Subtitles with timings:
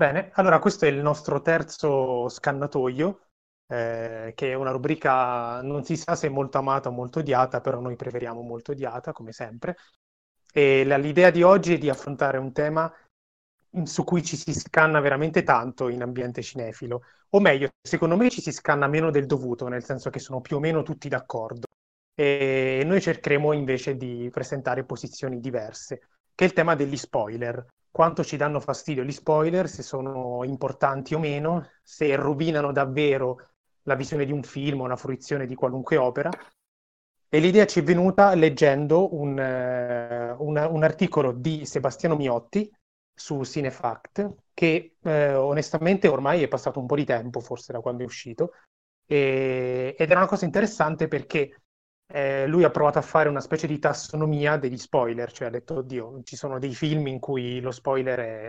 [0.00, 3.26] Bene, allora questo è il nostro terzo scannatoio,
[3.66, 7.60] eh, che è una rubrica non si sa se è molto amata o molto odiata,
[7.60, 9.76] però noi preferiamo molto odiata, come sempre.
[10.54, 12.90] E la, l'idea di oggi è di affrontare un tema
[13.84, 18.40] su cui ci si scanna veramente tanto in ambiente cinefilo, o meglio, secondo me ci
[18.40, 21.66] si scanna meno del dovuto, nel senso che sono più o meno tutti d'accordo.
[22.14, 28.24] E noi cercheremo invece di presentare posizioni diverse, che è il tema degli spoiler quanto
[28.24, 33.50] ci danno fastidio gli spoiler, se sono importanti o meno, se rovinano davvero
[33.82, 36.30] la visione di un film o una fruizione di qualunque opera.
[37.32, 42.70] E l'idea ci è venuta leggendo un, uh, un, un articolo di Sebastiano Miotti
[43.14, 48.02] su Cinefact, che eh, onestamente ormai è passato un po' di tempo, forse da quando
[48.02, 48.52] è uscito,
[49.06, 51.62] e, ed era una cosa interessante perché
[52.12, 55.76] eh, lui ha provato a fare una specie di tassonomia degli spoiler, cioè ha detto,
[55.76, 58.48] oddio, ci sono dei film in cui lo spoiler è,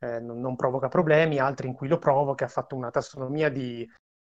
[0.00, 3.86] eh, non, non, provoca problemi, altri in cui lo provoca, ha fatto una tassonomia di,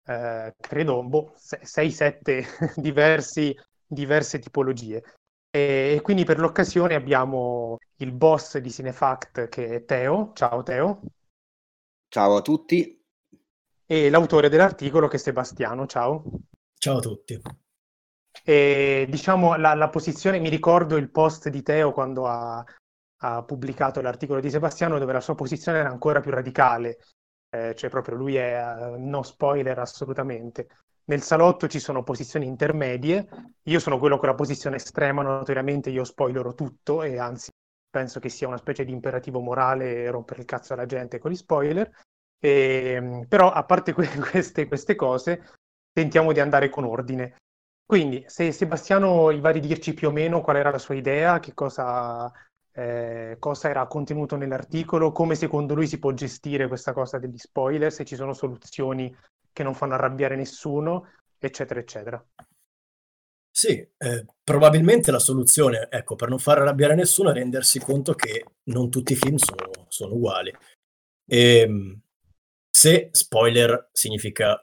[0.06, 2.46] eh, credo, boh, 6-7
[3.88, 5.04] diverse tipologie.
[5.50, 10.32] E, e quindi per l'occasione abbiamo il boss di Cinefact che è Teo.
[10.34, 11.02] Ciao Teo.
[12.10, 13.02] Ciao a tutti.
[13.86, 15.88] E l'autore dell'articolo che è Sebastiano.
[15.88, 16.24] Ciao.
[16.78, 17.66] Ciao a tutti.
[18.44, 22.64] E, diciamo la, la, posizione, mi ricordo il post di Teo quando ha,
[23.22, 27.00] ha, pubblicato l'articolo di Sebastiano dove la sua posizione era ancora più radicale,
[27.50, 30.68] eh, cioè proprio lui è uh, no spoiler assolutamente.
[31.06, 33.28] Nel salotto ci sono posizioni intermedie,
[33.64, 37.50] io sono quello con la posizione estrema, notoriamente io spoilerò tutto e anzi
[37.90, 41.36] penso che sia una specie di imperativo morale rompere il cazzo alla gente con gli
[41.36, 41.90] spoiler.
[42.40, 45.44] E, ehm, però a parte que- queste, queste cose,
[45.92, 47.36] tentiamo di andare con ordine.
[47.88, 51.40] Quindi, se Sebastiano gli va di dirci più o meno qual era la sua idea,
[51.40, 52.30] che cosa,
[52.74, 57.90] eh, cosa era contenuto nell'articolo, come secondo lui si può gestire questa cosa degli spoiler,
[57.90, 59.16] se ci sono soluzioni
[59.54, 62.26] che non fanno arrabbiare nessuno, eccetera, eccetera.
[63.50, 68.44] Sì, eh, probabilmente la soluzione, ecco, per non far arrabbiare nessuno è rendersi conto che
[68.64, 70.54] non tutti i film sono, sono uguali.
[71.26, 72.02] E, ehm,
[72.70, 74.62] se spoiler significa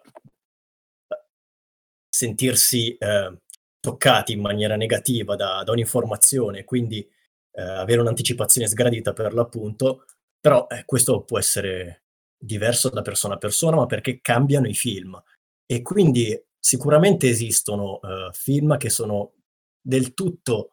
[2.15, 3.41] sentirsi eh,
[3.81, 10.05] toccati in maniera negativa da, da un'informazione, quindi eh, avere un'anticipazione sgradita per l'appunto,
[10.39, 12.05] però eh, questo può essere
[12.39, 15.21] diverso da persona a persona, ma perché cambiano i film.
[15.67, 19.33] E quindi sicuramente esistono eh, film che sono
[19.81, 20.71] del tutto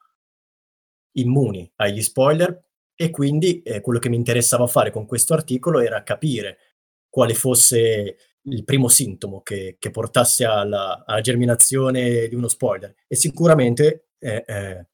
[1.13, 6.03] immuni agli spoiler e quindi eh, quello che mi interessava fare con questo articolo era
[6.03, 6.57] capire
[7.09, 12.93] quale fosse il primo sintomo che, che portasse alla, alla, germinazione di uno spoiler.
[13.07, 14.85] E sicuramente è, è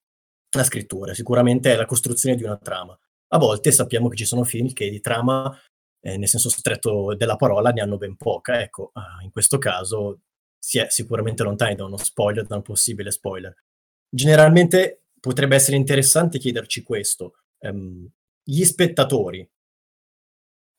[0.55, 2.97] la scrittura, sicuramente è la costruzione di una trama.
[3.29, 5.57] A volte sappiamo che ci sono film che di trama,
[6.01, 8.61] eh, nel senso stretto della parola, ne hanno ben poca.
[8.61, 10.21] Ecco, uh, in questo caso
[10.57, 13.53] si è sicuramente lontani da uno spoiler, da un possibile spoiler.
[14.09, 17.35] Generalmente potrebbe essere interessante chiederci questo.
[17.59, 18.09] Um,
[18.43, 19.47] gli spettatori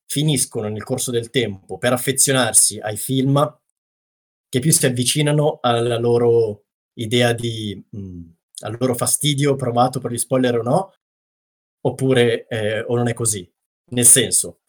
[0.09, 3.61] finiscono nel corso del tempo per affezionarsi ai film
[4.49, 6.65] che più si avvicinano alla loro
[6.95, 8.31] idea di, mh, mm,
[8.63, 10.95] al loro fastidio provato per gli spoiler o no,
[11.83, 13.49] oppure eh, o non è così.
[13.91, 14.61] Nel senso,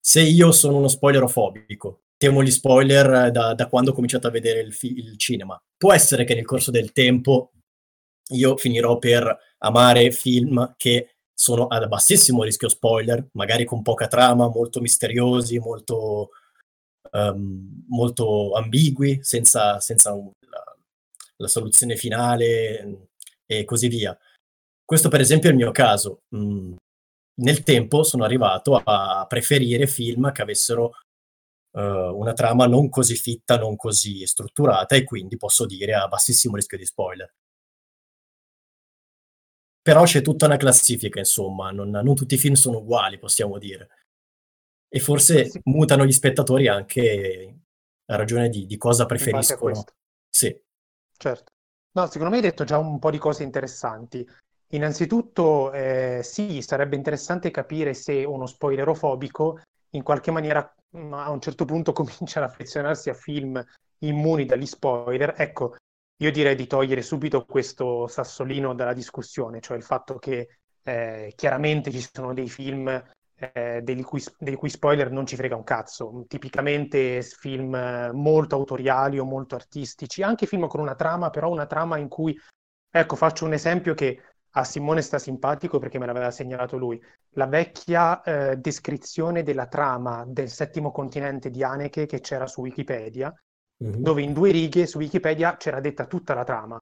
[0.00, 4.60] se io sono uno spoilerofobico, temo gli spoiler da, da quando ho cominciato a vedere
[4.60, 7.52] il, fi- il cinema, può essere che nel corso del tempo
[8.30, 14.48] io finirò per amare film che sono ad bassissimo rischio spoiler, magari con poca trama,
[14.48, 16.30] molto misteriosi, molto,
[17.12, 20.76] um, molto ambigui, senza, senza un, la,
[21.36, 23.08] la, soluzione finale
[23.46, 24.18] e così via.
[24.84, 26.22] Questo per esempio è il mio caso.
[26.34, 26.74] Mm,
[27.36, 30.86] nel tempo sono arrivato a preferire film che avessero
[31.76, 36.56] uh, una trama non così fitta, non così strutturata e quindi posso dire a bassissimo
[36.56, 37.32] rischio di spoiler
[39.88, 43.88] però c'è tutta una classifica, insomma, non, non tutti i film sono uguali, possiamo dire.
[44.86, 45.58] E forse sì.
[45.64, 47.60] mutano gli spettatori anche
[48.04, 49.82] a ragione di, di cosa preferiscono.
[50.28, 50.54] Sì.
[51.16, 51.52] Certo.
[51.92, 54.28] No, secondo me hai detto già un po' di cose interessanti.
[54.72, 59.62] Innanzitutto, eh, sì, sarebbe interessante capire se uno spoilerofobico
[59.92, 63.58] in qualche maniera mm, a un certo punto comincia ad affezionarsi a film
[64.00, 65.32] immuni dagli spoiler.
[65.38, 65.76] Ecco,
[66.20, 71.90] io direi di togliere subito questo sassolino dalla discussione, cioè il fatto che eh, chiaramente
[71.90, 72.88] ci sono dei film
[73.38, 79.18] eh, dei, cui, dei, cui, spoiler non ci frega un cazzo, tipicamente film molto autoriali
[79.18, 82.36] o molto artistici, anche film con una trama, però una trama in cui,
[82.90, 84.22] ecco, faccio un esempio che
[84.52, 87.00] a Simone sta simpatico perché me l'aveva segnalato lui,
[87.34, 93.32] la vecchia eh, descrizione della trama del settimo continente di Haneke che c'era su Wikipedia,
[93.82, 94.02] mm-hmm.
[94.02, 96.78] dove in due righe su Wikipedia c'era detta tutta la trama.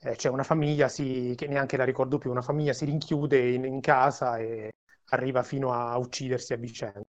[0.00, 3.64] Eh, c'è una famiglia, si, che neanche la ricordo più, una famiglia si rinchiude in,
[3.64, 4.72] in casa e
[5.10, 7.02] arriva fino a uccidersi a vicenda.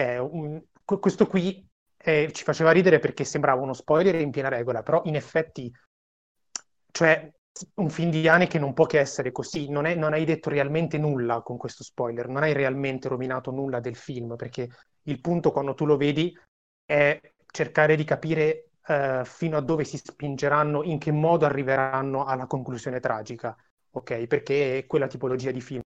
[0.00, 1.68] Un, questo qui
[2.02, 5.70] eh, ci faceva ridere perché sembrava uno spoiler in piena regola, però in effetti,
[6.90, 7.30] cioè,
[7.74, 10.48] un film di Anne che non può che essere così, non, è, non, hai detto
[10.48, 14.68] realmente nulla con questo spoiler, non hai realmente rovinato nulla del film, perché
[15.02, 16.36] il punto quando tu lo vedi
[16.84, 22.46] è cercare di capire uh, fino a dove si spingeranno, in che modo arriveranno alla
[22.46, 23.56] conclusione tragica,
[23.90, 24.26] ok?
[24.26, 25.80] Perché è quella tipologia di film.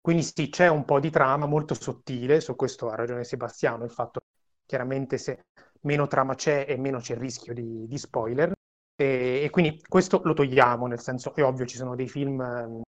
[0.00, 3.90] Quindi sì, c'è un po' di trama molto sottile, su questo ha ragione Sebastiano, il
[3.90, 4.20] fatto
[4.64, 5.46] chiaramente se
[5.82, 8.52] meno trama c'è e meno c'è il rischio di, di spoiler.
[8.94, 12.82] E, e, quindi questo lo togliamo, nel senso è ovvio ci sono dei film, eh,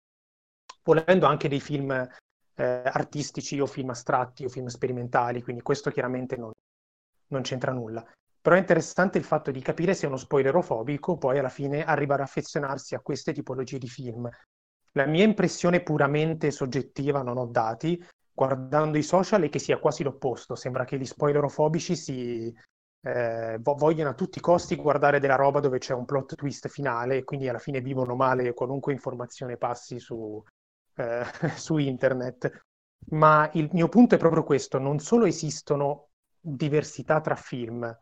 [0.84, 6.38] volendo anche dei film eh, artistici o film astratti o film sperimentali, quindi questo chiaramente
[6.38, 6.52] non,
[7.28, 8.06] non c'entra nulla.
[8.48, 12.22] Però è interessante il fatto di capire se uno spoilerofobico poi alla fine arriva ad
[12.22, 14.26] affezionarsi a queste tipologie di film.
[14.94, 18.02] La mia impressione puramente soggettiva, non ho dati,
[18.32, 22.56] guardando i social è che sia quasi l'opposto, sembra che gli spoilerofobici si,
[23.02, 27.18] eh, vogliono a tutti i costi guardare della roba dove c'è un plot twist finale
[27.18, 30.42] e quindi alla fine vivono male qualunque informazione passi su,
[30.96, 31.24] eh,
[31.58, 32.62] su internet.
[33.10, 37.94] Ma il mio punto è proprio questo, non solo esistono diversità tra film,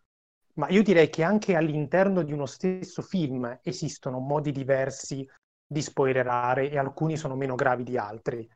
[0.55, 5.27] ma io direi che anche all'interno di uno stesso film esistono modi diversi
[5.67, 8.47] di spoilerare e alcuni sono meno gravi di altri.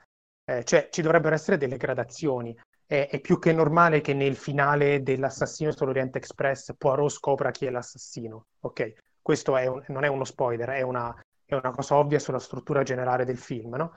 [0.46, 2.57] Eh, cioè ci dovrebbero essere delle gradazioni.
[2.86, 7.69] È, è, più che normale che nel finale dell'assassino sull'Orient Express Poirot scopra chi è
[7.69, 8.48] l'assassino.
[8.62, 11.13] Ok, questo è un, non è uno spoiler, è una,
[11.46, 13.94] è una, cosa ovvia sulla struttura generale del film, no?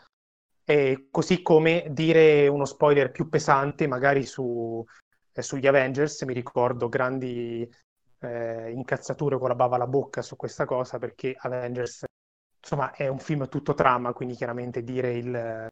[0.64, 4.84] E così come dire uno spoiler più pesante, magari su,
[5.32, 7.68] eh, sugli Avengers, mi ricordo grandi
[8.22, 12.04] eh, incazzature con la bava alla bocca su questa cosa, perché Avengers,
[12.60, 15.68] insomma, è un film tutto trama, quindi chiaramente dire il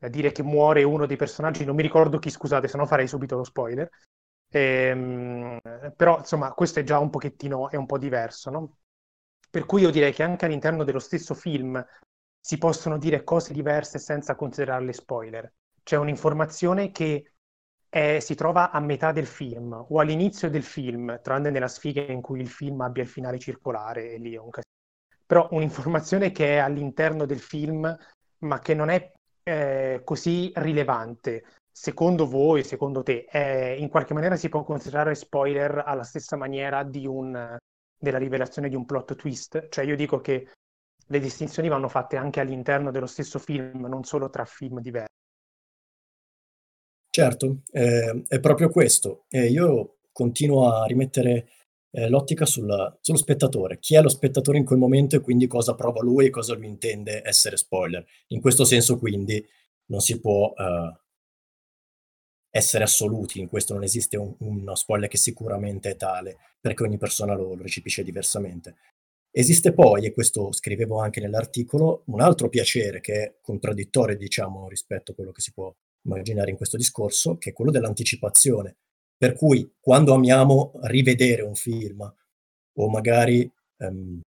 [0.00, 3.08] a dire che muore uno dei personaggi, non mi ricordo chi, scusate, se no farei
[3.08, 3.88] subito lo spoiler.
[4.50, 5.58] Ehm,
[5.96, 8.78] però insomma, questo è già un pochettino, è un po' diverso, no?
[9.50, 11.84] Per cui io direi che anche all'interno dello stesso film
[12.40, 15.52] si possono dire cose diverse senza considerarle spoiler.
[15.82, 17.32] C'è un'informazione che
[17.88, 22.20] è, si trova a metà del film o all'inizio del film, tranne nella sfiga in
[22.20, 24.74] cui il film abbia il finale circolare, e lì è un casino.
[25.26, 27.96] Però un'informazione che è all'interno del film,
[28.40, 29.12] ma che non è
[29.42, 35.82] eh, così rilevante, secondo voi, secondo te, eh, in qualche maniera si può considerare spoiler
[35.86, 37.56] alla stessa maniera un,
[37.98, 39.68] della rivelazione di un plot twist?
[39.68, 40.50] Cioè io dico che
[41.06, 45.16] le distinzioni vanno fatte anche all'interno dello stesso film, non solo tra film diversi.
[47.18, 49.24] Certo, eh, è proprio questo.
[49.28, 51.48] Eh, io continuo a rimettere
[51.90, 53.80] eh, l'ottica sul, sullo spettatore.
[53.80, 56.68] Chi è lo spettatore in quel momento e quindi cosa prova lui e cosa lui
[56.68, 58.06] intende essere spoiler.
[58.28, 59.44] In questo senso quindi
[59.86, 60.96] non si può uh,
[62.50, 66.98] essere assoluti, in questo non esiste un, uno spoiler che sicuramente è tale, perché ogni
[66.98, 68.76] persona lo, lo recepisce diversamente.
[69.32, 75.10] Esiste poi, e questo scrivevo anche nell'articolo, un altro piacere che è contraddittorio, diciamo, rispetto
[75.10, 75.74] a quello che si può
[76.08, 78.76] immaginare in questo discorso, che è quello dell'anticipazione.
[79.16, 82.00] Per cui quando amiamo rivedere un film
[82.80, 84.20] o magari um,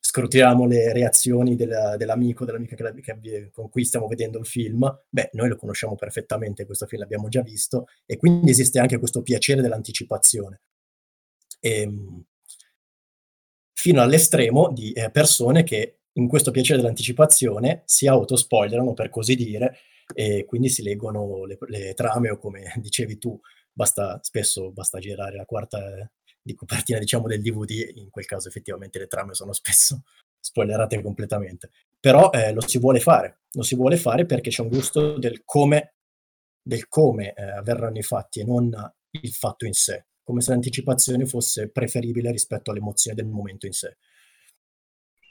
[0.00, 5.30] scrutiamo le reazioni della, dell'amico, dell'amica che, che, con cui stiamo vedendo il film, beh,
[5.32, 9.62] noi lo conosciamo perfettamente, questo film l'abbiamo già visto, e quindi esiste anche questo piacere
[9.62, 10.60] dell'anticipazione.
[11.60, 12.24] E, ehm,
[13.72, 19.78] fino all'estremo di eh, persone che in questo piacere dell'anticipazione si autospoilerano, per così dire,
[20.14, 23.38] e quindi si leggono le, le trame o come dicevi tu,
[23.72, 26.10] basta, spesso basta girare la quarta
[26.42, 30.02] di copertina diciamo del DVD, in quel caso effettivamente le trame sono spesso
[30.38, 31.70] spoilerate completamente.
[32.00, 35.42] Però eh, lo si vuole fare, lo si vuole fare perché c'è un gusto del
[35.44, 35.94] come,
[36.60, 38.70] del come eh, avverranno i fatti e non
[39.10, 43.96] il fatto in sé, come se l'anticipazione fosse preferibile rispetto all'emozione del momento in sé.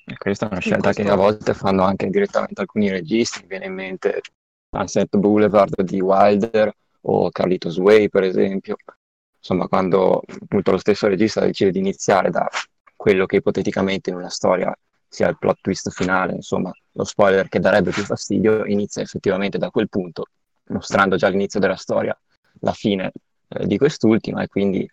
[0.05, 1.03] E questa è una scelta questo...
[1.03, 4.21] che a volte fanno anche direttamente alcuni registi, mi viene in mente
[4.71, 8.77] Sunset Boulevard di Wilder o Carlitos Way per esempio,
[9.37, 12.47] insomma quando appunto lo stesso regista decide di iniziare da
[12.95, 14.73] quello che ipoteticamente in una storia
[15.07, 19.69] sia il plot twist finale, insomma lo spoiler che darebbe più fastidio, inizia effettivamente da
[19.69, 20.27] quel punto,
[20.67, 22.17] mostrando già all'inizio della storia
[22.61, 23.11] la fine
[23.49, 24.89] eh, di quest'ultima e quindi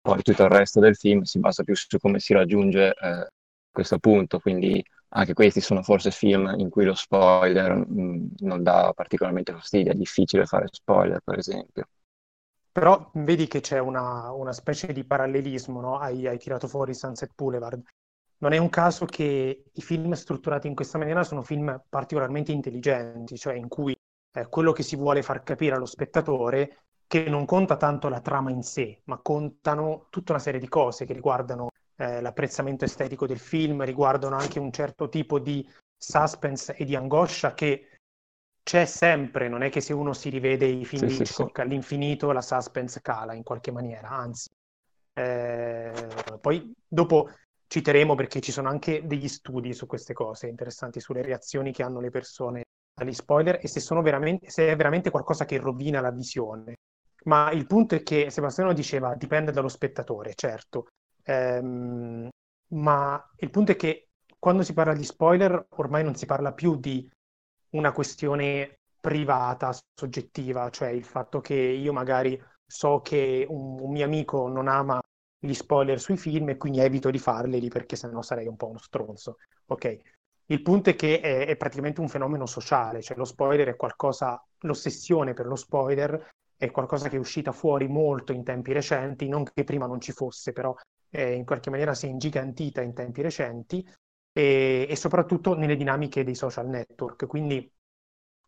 [0.00, 3.26] poi tutto il resto del film si basa più su come si raggiunge eh,
[3.70, 8.62] questo punto, quindi anche questi sono forse film in cui lo spoiler mh, mm, non
[8.62, 11.88] dà particolarmente fastidio, è difficile fare spoiler, per esempio.
[12.72, 15.98] Però vedi che c'è una, una specie di parallelismo, no?
[15.98, 17.82] hai, hai tirato fuori Sunset Boulevard.
[18.38, 23.36] Non è un caso che i film strutturati in questa maniera sono film particolarmente intelligenti,
[23.36, 23.94] cioè in cui
[24.32, 28.50] eh, quello che si vuole far capire allo spettatore che non conta tanto la trama
[28.50, 33.38] in sé, ma contano tutta una serie di cose che riguardano eh, l'apprezzamento estetico del
[33.38, 37.98] film, riguardano anche un certo tipo di suspense e di angoscia che
[38.62, 41.60] c'è sempre, non è che se uno si rivede i film sì, di Hitchcock sì,
[41.60, 44.48] all'infinito la suspense cala in qualche maniera, anzi.
[45.12, 45.92] Eh,
[46.40, 47.30] poi dopo
[47.66, 52.00] citeremo perché ci sono anche degli studi su queste cose interessanti, sulle reazioni che hanno
[52.00, 52.62] le persone
[52.98, 56.76] agli spoiler e se, se è veramente qualcosa che rovina la visione.
[57.24, 60.86] Ma il punto è che Sebastiano diceva dipende dallo spettatore, certo,
[61.30, 62.28] ehm,
[62.72, 64.08] ma il punto è che
[64.38, 67.08] quando si parla di spoiler ormai non si parla più di
[67.70, 74.04] una questione privata, soggettiva, cioè il fatto che io magari so che un, un mio
[74.04, 75.00] amico non ama
[75.38, 78.78] gli spoiler sui film e quindi evito di farli perché sennò sarei un po' uno
[78.78, 79.36] stronzo.
[79.66, 79.98] Ok,
[80.46, 84.42] il punto è che è, è, praticamente un fenomeno sociale, cioè lo spoiler è qualcosa,
[84.60, 89.44] l'ossessione per lo spoiler è qualcosa che è uscita fuori molto in tempi recenti, non
[89.44, 90.74] che prima non ci fosse, però
[91.10, 93.86] eh, in qualche maniera si è ingigantita in tempi recenti
[94.32, 97.26] e, e soprattutto nelle dinamiche dei social network.
[97.26, 97.70] Quindi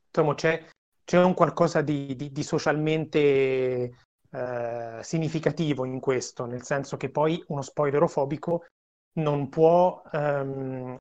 [0.07, 0.67] insomma, c'è,
[1.05, 3.97] c'è un qualcosa di, di, di socialmente
[4.31, 8.67] eh, significativo in questo, nel senso che poi uno spoilerofobico
[9.15, 10.97] non può, ehm,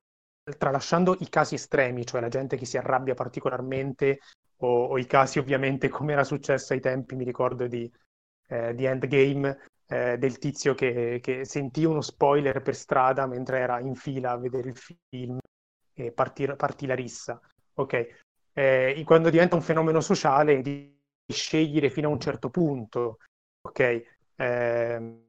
[0.58, 4.18] tralasciando i casi estremi, cioè la gente che si arrabbia particolarmente
[4.58, 7.90] o, o i casi ovviamente come era successo ai tempi, mi ricordo di,
[8.48, 13.78] eh, di Endgame, eh, del tizio che, che, sentì uno spoiler per strada mentre era
[13.78, 15.38] in fila a vedere il film
[15.92, 17.38] e partì, partì la rissa.
[17.74, 18.06] Ok,
[18.54, 23.18] eh, quando diventa un fenomeno sociale di scegliere fino a un certo punto,
[23.60, 24.02] ok,
[24.36, 25.26] ehm,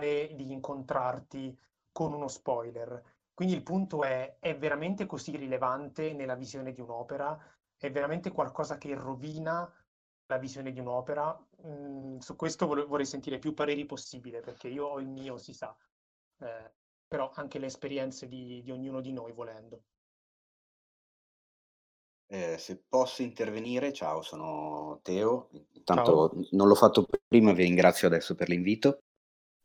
[0.00, 1.56] di incontrarti
[1.92, 3.00] con uno spoiler.
[3.32, 7.38] Quindi il punto è, è veramente così rilevante nella visione di un'opera?
[7.76, 9.70] È veramente qualcosa che rovina
[10.30, 11.38] la visione di un'opera?
[11.66, 15.52] Mm, su questo vorrei, vorrei sentire più pareri possibile, perché io ho il mio, si
[15.52, 15.76] sa,
[16.38, 16.72] eh,
[17.06, 19.82] però anche le esperienze di, di ognuno di noi volendo.
[22.32, 25.50] Eh, se posso intervenire, ciao, sono Teo.
[25.72, 26.46] Intanto ciao.
[26.52, 29.02] non l'ho fatto prima, vi ringrazio adesso per l'invito.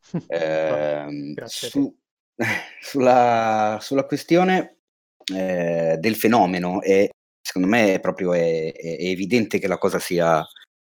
[0.27, 1.95] Eh, su,
[2.79, 4.81] sulla, sulla, questione
[5.33, 7.09] eh, del fenomeno, è,
[7.55, 10.45] secondo me è proprio è, è, evidente che la cosa sia,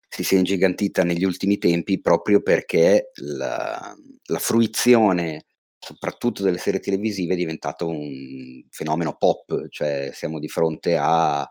[0.08, 3.92] si sia ingigantita negli ultimi tempi proprio perché la,
[4.26, 10.96] la fruizione soprattutto delle serie televisive è diventato un fenomeno pop, cioè siamo di fronte
[10.96, 11.44] a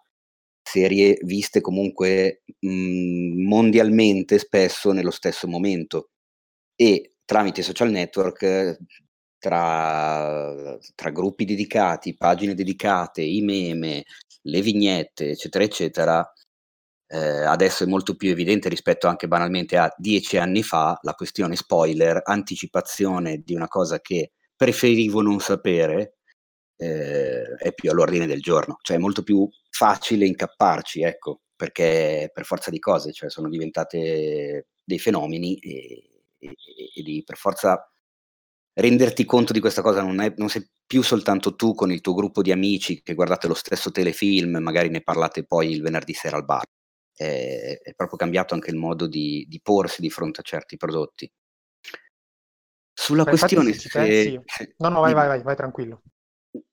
[0.63, 6.11] serie viste comunque mh, mhmm, mondialmente spesso nello stesso momento.
[6.75, 8.77] E tramite social network
[9.39, 14.05] tra, tra gruppi dedicati, pagine dedicate, i meme,
[14.43, 16.33] le vignette, eccetera, eccetera,
[17.07, 21.55] eh, adesso è molto più evidente rispetto anche banalmente a dieci anni fa la questione
[21.55, 26.17] spoiler, anticipazione di una cosa che preferivo non sapere,
[26.77, 32.45] eh, è più all'ordine del giorno, cioè è molto più facile incapparci, ecco, perché per
[32.45, 36.55] forza di cose, cioè sono diventate dei fenomeni e, e,
[36.95, 37.91] e di per forza
[38.73, 42.13] renderti conto di questa cosa non, è, non sei più soltanto tu con il tuo
[42.13, 46.37] gruppo di amici che guardate lo stesso telefilm, magari ne parlate poi il venerdì sera
[46.37, 46.63] al bar.
[47.13, 51.31] È, è proprio cambiato anche il modo di, di, porsi di fronte a certi prodotti.
[52.93, 53.73] Sulla Beh, questione...
[53.73, 54.41] Se, pensi...
[54.45, 56.01] se, no, no, vai, vai, vai, vai tranquillo.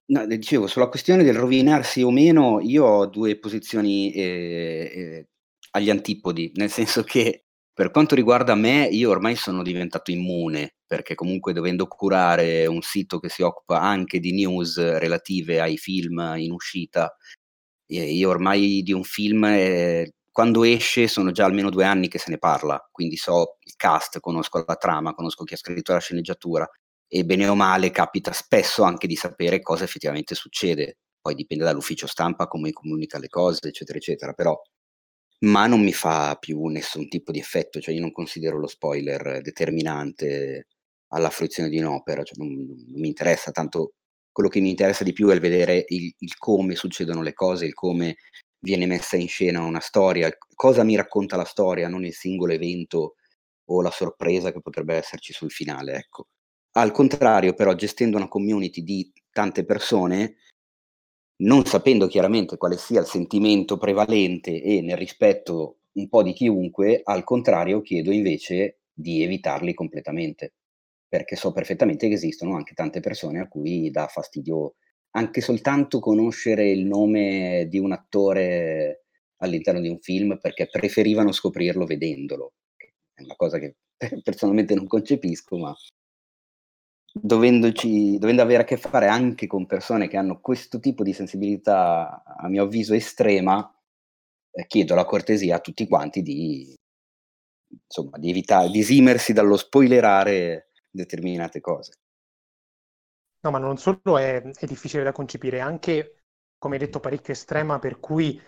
[0.07, 5.29] No, dicevo, sulla questione del rovinarsi o meno, io ho due posizioni eh, eh,
[5.73, 7.48] agli antipodi, nel senso che
[7.79, 13.21] per quanto riguarda me, io ormai sono diventato immune, perché comunque dovendo curare un sito
[13.21, 17.15] che si occupa anche di news relative ai film in uscita,
[17.87, 22.33] io ormai di un film, eh, quando esce, sono già almeno due anni che se
[22.33, 26.69] ne parla, quindi so il cast, conosco la trama, conosco chi ha scritto la sceneggiatura,
[27.07, 30.97] e bene o male capita spesso anche di sapere cosa effettivamente succede.
[31.21, 34.61] Poi dipende dall'ufficio stampa, come comunica le cose, eccetera, eccetera, però
[35.41, 39.41] ma non mi fa più nessun tipo di effetto, cioè io non considero lo spoiler
[39.41, 40.67] determinante
[41.09, 43.95] alla fruizione di un'opera, cioè non, non, mi interessa tanto,
[44.33, 47.67] quello che mi interessa di più è il vedere il, il, come succedono le cose,
[47.67, 48.17] il come
[48.61, 53.15] viene messa in scena una storia, cosa mi racconta la storia, non il singolo evento
[53.71, 56.29] o la sorpresa che potrebbe esserci sul finale, ecco.
[56.73, 60.37] Al contrario, però, gestendo una community di tante persone,
[61.41, 67.01] non sapendo chiaramente quale sia il sentimento prevalente e nel rispetto un po' di chiunque,
[67.03, 70.55] al contrario chiedo invece di evitarli completamente,
[71.09, 74.75] perché so perfettamente che esistono anche tante persone a cui dà fastidio
[75.13, 79.05] anche soltanto conoscere il nome di un attore
[79.39, 82.55] all'interno di un film perché preferivano scoprirlo vedendolo.
[83.15, 83.77] È una cosa che
[84.23, 85.75] personalmente non concepisco, ma
[87.13, 92.23] dovendoci, dovendo avere a che fare anche con persone che hanno questo tipo di sensibilità,
[92.25, 93.75] a mio avviso, estrema,
[94.51, 96.75] eh, chiedo la cortesia a tutti quanti di,
[97.69, 101.93] insomma, di evitare, di esimersi dallo spoilerare determinate cose.
[103.41, 106.23] No, ma non solo è, è difficile da concepire, anche,
[106.59, 108.41] come hai detto, parecchio estrema, per cui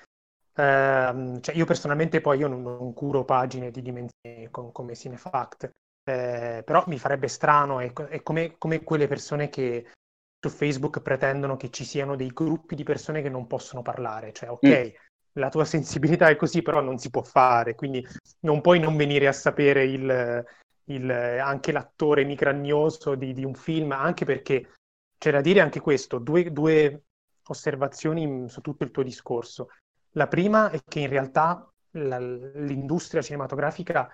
[0.55, 5.71] ehm, cioè io personalmente poi io non, non curo pagine di dimensioni com, come Cinefact,
[6.05, 9.93] eh, però mi farebbe strano, è, è come, come, quelle persone che
[10.41, 14.51] su Facebook pretendono che ci siano dei gruppi di persone che non possono parlare, cioè
[14.51, 14.95] ok, mm.
[15.35, 18.07] la tua sensibilità è così, però non si può fare, quindi
[18.41, 20.45] non puoi non venire a sapere il,
[20.85, 24.73] il, anche l'attore micragnoso di, di, un film, anche perché
[25.19, 27.03] c'è da dire anche questo, due, due
[27.49, 29.69] osservazioni su tutto il tuo discorso.
[30.13, 34.11] La prima è che in realtà la, l'industria cinematografica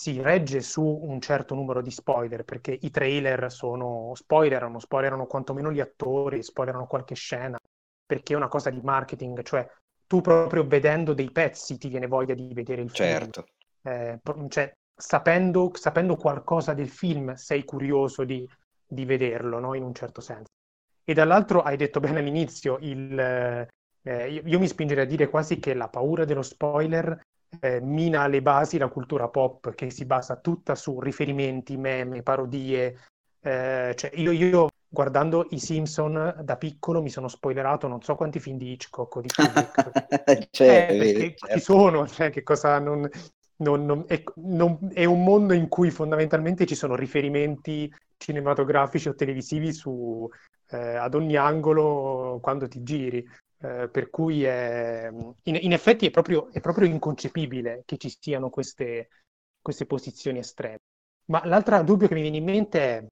[0.00, 5.70] si regge su un certo numero di spoiler, perché i trailer sono spoilerano, spoilerano quantomeno
[5.70, 7.58] gli attori, spoilerano qualche scena,
[8.06, 9.68] perché è una cosa di marketing, cioè
[10.06, 13.44] tu proprio vedendo dei pezzi ti viene voglia di vedere il certo.
[13.82, 13.94] film.
[13.94, 18.48] Eh, cioè, sapendo, sapendo, qualcosa del film sei curioso di,
[18.86, 19.74] di vederlo, no?
[19.74, 20.48] in un certo senso.
[21.04, 25.58] E dall'altro hai detto bene all'inizio, il, eh, io, io, mi spingerei a dire quasi
[25.58, 27.20] che la paura dello spoiler
[27.58, 32.98] eh, mina alle basi la cultura pop che si basa tutta su riferimenti, meme, parodie.
[33.40, 38.40] Eh, cioè io, io, guardando i Simpson da piccolo mi sono spoilerato non so quanti
[38.40, 40.48] film di Hitchcock o di Kubrick.
[40.50, 41.54] cioè, eh, perché certo.
[41.54, 43.08] ci sono, cioè, che cosa non,
[43.56, 44.22] non, non, è,
[44.92, 50.28] è, un mondo in cui fondamentalmente ci sono riferimenti cinematografici o televisivi su,
[50.70, 53.26] eh, ad ogni angolo quando ti giri.
[53.62, 58.48] Eh, per cui è, in, in, effetti è proprio, è proprio, inconcepibile che ci siano
[58.48, 59.08] queste,
[59.60, 60.78] queste posizioni estreme.
[61.26, 63.06] Ma l'altro dubbio che mi viene in mente è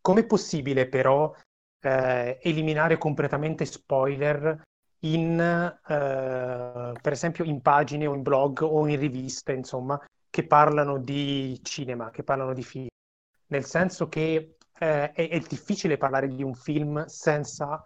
[0.00, 1.34] come è possibile però
[1.80, 4.62] eh, eliminare completamente spoiler
[5.00, 10.98] in, eh, per esempio, in pagine o in blog o in riviste, insomma, che parlano
[10.98, 12.86] di cinema, che parlano di film.
[13.48, 17.82] Nel senso che eh, è, è difficile parlare di un film senza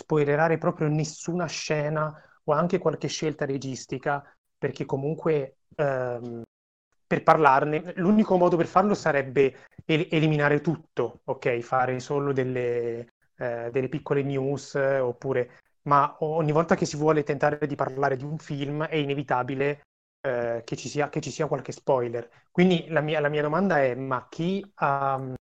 [0.00, 2.12] spoilerare proprio nessuna scena
[2.44, 4.22] o anche qualche scelta registica,
[4.58, 6.42] perché comunque ehm,
[7.06, 11.58] per parlarne, l'unico modo per farlo sarebbe el- eliminare tutto, ok?
[11.60, 15.58] Fare solo delle, eh, delle piccole news oppure...
[15.82, 19.80] Ma ogni volta che si vuole tentare di parlare di un film è inevitabile
[20.20, 22.28] eh, che, ci sia, che, ci sia, qualche spoiler.
[22.50, 24.62] Quindi la mia, la mia domanda è, ma chi...
[24.78, 25.34] Um,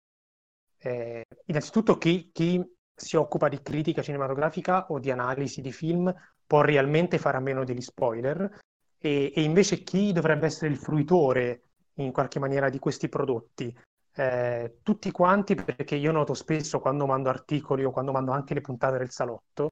[1.45, 2.63] innanzitutto chi, chi
[2.99, 6.13] si occupa di critica cinematografica o di analisi di film
[6.45, 8.49] può realmente fare a meno degli spoiler
[8.97, 11.61] e, e invece chi dovrebbe essere il fruitore
[11.95, 13.75] in qualche maniera di questi prodotti?
[14.13, 18.61] Eh, tutti quanti, perché io noto spesso quando mando articoli o quando mando anche le
[18.61, 19.69] puntate del salotto,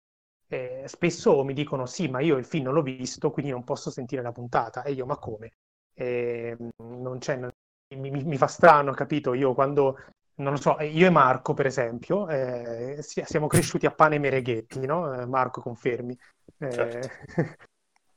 [0.48, 3.90] eh, spesso mi dicono sì, ma io il film non l'ho visto, quindi non posso
[3.92, 4.84] sentire la puntata.
[4.84, 5.52] E io, ma come?
[5.94, 7.38] Eh, non c'è,
[7.96, 9.34] mi, mi, fa strano, capito?
[9.34, 9.98] Io quando
[10.38, 14.86] non lo so, io e Marco, per esempio, eh, siamo cresciuti a pane e mereghetti,
[14.86, 15.14] no?
[15.14, 16.18] Eh, Marco, confermi.
[16.60, 17.10] Eh, certo.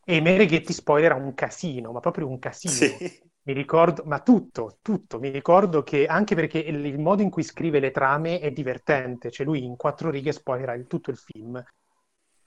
[0.05, 2.73] e i mereghetti, spoiler, un casino, ma proprio un casino.
[2.73, 3.29] Sì.
[3.43, 5.19] Mi ricordo, ma tutto, tutto.
[5.19, 9.31] Mi ricordo che anche perché il, il, modo in cui scrive le trame è divertente,
[9.31, 11.63] cioè lui in quattro righe spoilerà il, tutto il film.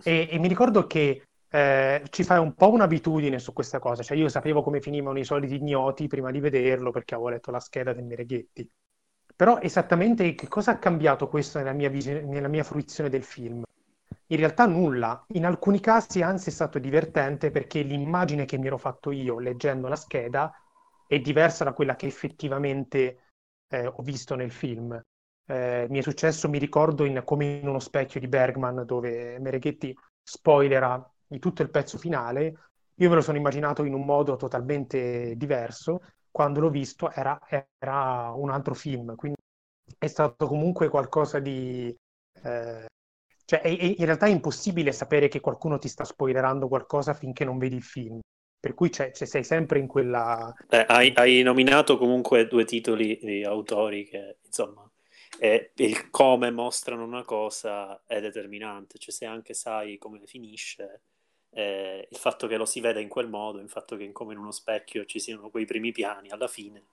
[0.04, 4.18] E, e mi ricordo che eh, ci fai un po' un'abitudine su questa cosa, cioè
[4.18, 7.92] io sapevo come finivano i soliti ignoti prima di vederlo perché avevo letto la scheda
[7.92, 8.70] del Mereghetti.
[9.36, 13.64] Però esattamente che cosa ha cambiato questo nella mia, visione, nella mia fruizione del film?
[14.28, 15.26] In realtà nulla.
[15.34, 19.88] In alcuni casi anzi è stato divertente perché l'immagine che mi ero fatto io leggendo
[19.88, 20.52] la scheda
[21.08, 23.32] è diversa da quella che effettivamente
[23.68, 25.00] eh, ho visto nel film.
[25.46, 29.96] Eh, mi è successo, mi ricordo, in, come in uno specchio di Bergman dove Mereghetti
[30.22, 32.70] spoilera di tutto il pezzo finale.
[32.98, 36.02] Io me lo sono immaginato in un modo totalmente diverso
[36.34, 37.40] quando l'ho visto era,
[37.78, 39.38] era un altro film, quindi
[40.00, 41.96] è stato comunque qualcosa di...
[42.42, 42.86] Eh,
[43.46, 47.46] cioè è, è, in realtà è impossibile sapere che qualcuno ti sta spoilerando qualcosa finché
[47.46, 48.20] non vedi il film.
[48.60, 50.52] Per cui c'è, c'è, sei sempre in quella...
[50.70, 54.90] Eh, hai, hai, nominato comunque due titoli di autori che, insomma,
[55.38, 61.02] e il come mostrano una cosa è determinante, cioè se anche sai come finisce,
[61.54, 64.40] eh, il fatto che lo si veda in quel modo, il fatto che come in
[64.40, 66.86] uno specchio ci siano quei primi piani alla fine,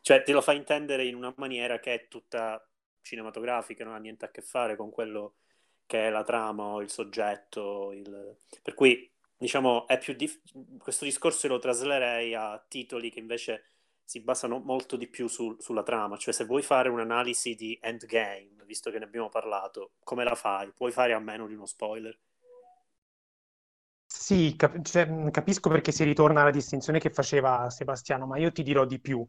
[0.00, 2.64] cioè te lo fa intendere in una maniera che è tutta
[3.02, 5.34] cinematografica, non ha niente a che fare con quello
[5.86, 8.36] che è la trama o il soggetto, il...
[8.62, 10.40] per cui diciamo è più dif...
[10.78, 13.64] questo discorso lo traslerei a titoli che invece
[14.04, 18.64] si basano molto di più sul, sulla trama, cioè se vuoi fare un'analisi di Endgame,
[18.64, 20.72] visto che ne abbiamo parlato, come la fai?
[20.72, 22.16] Puoi fare a meno di uno spoiler?
[24.26, 28.62] Sì, cap- cioè, capisco perché si ritorna alla distinzione che faceva Sebastiano, ma io ti
[28.64, 29.24] dirò di più.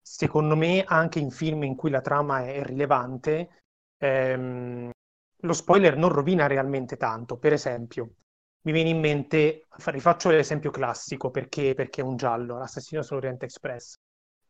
[0.00, 3.62] Secondo me, anche in film in cui la trama è rilevante,
[3.98, 4.90] ehm,
[5.42, 7.36] lo spoiler non rovina realmente tanto.
[7.38, 8.14] Per esempio,
[8.62, 13.94] mi viene in mente, rifaccio l'esempio classico perché, perché è un giallo, l'assassino sull'Orient Express.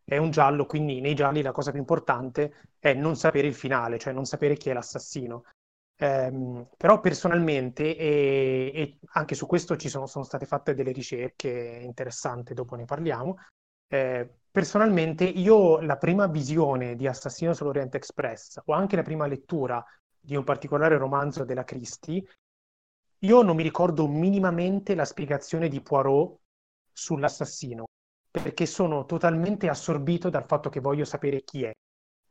[0.04, 3.98] È un giallo, quindi nei gialli la cosa più importante è non sapere il finale,
[3.98, 5.44] cioè non sapere chi è l'assassino.
[6.02, 11.78] Um, però personalmente, e, e, anche su questo ci sono, sono, state fatte delle ricerche
[11.80, 13.36] interessanti, dopo ne parliamo.
[13.86, 19.84] Eh, personalmente, io la prima visione di Assassino sull'Orient Express, o anche la prima lettura
[20.18, 22.24] di un particolare romanzo della Christie,
[23.20, 26.36] io non mi ricordo minimamente la spiegazione di Poirot
[26.92, 27.84] sull'assassino,
[28.28, 31.72] perché sono totalmente assorbito dal fatto che voglio sapere chi è.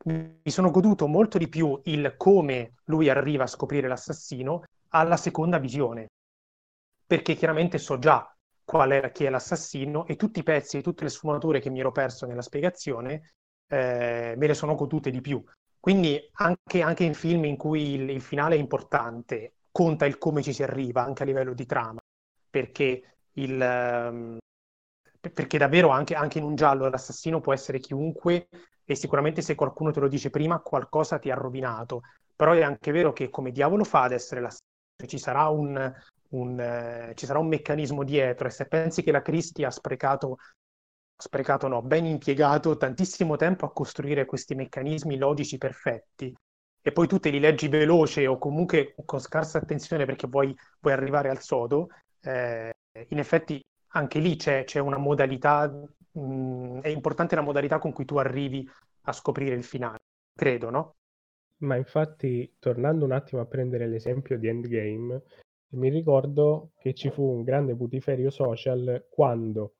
[0.04, 5.58] Mi sono goduto molto di più il come lui arriva a scoprire l'assassino alla seconda
[5.58, 6.08] visione,
[7.06, 8.34] perché chiaramente so già
[8.64, 11.80] qual è, chi è l'assassino e tutti i pezzi e tutte le sfumature che mi
[11.80, 13.34] ero perso nella spiegazione
[13.68, 15.42] eh, me le sono godute di più.
[15.78, 20.42] Quindi anche, anche in film in cui il, il, finale è importante, conta il come
[20.42, 21.98] ci si arriva anche a livello di trama,
[22.50, 24.38] perché, il, um,
[25.20, 28.48] perché davvero anche, anche in un giallo l'assassino può essere chiunque
[28.92, 32.02] e sicuramente se qualcuno te lo dice prima qualcosa ti ha rovinato,
[32.34, 34.70] però è anche vero che come diavolo fa ad essere l'assassino?
[35.04, 35.92] Ci sarà un,
[36.30, 40.36] un, eh, ci sarà un meccanismo dietro e se pensi che la Cristi ha sprecato
[41.16, 46.34] sprecato no, ben impiegato tantissimo tempo a costruire questi meccanismi logici perfetti
[46.84, 50.94] e poi tu te li leggi veloce o comunque con scarsa attenzione perché vuoi, vuoi
[50.94, 51.88] arrivare al sodo,
[52.20, 52.72] eh,
[53.08, 53.62] in effetti
[53.94, 55.70] anche lì c'è, c'è una modalità,
[56.12, 58.68] mh, mm, è importante la modalità con cui tu arrivi
[59.02, 60.00] a scoprire il finale,
[60.34, 60.96] credo, no?
[61.58, 65.22] Ma infatti, tornando un attimo a prendere l'esempio di Endgame,
[65.74, 69.76] mi ricordo che ci fu un grande putiferio social quando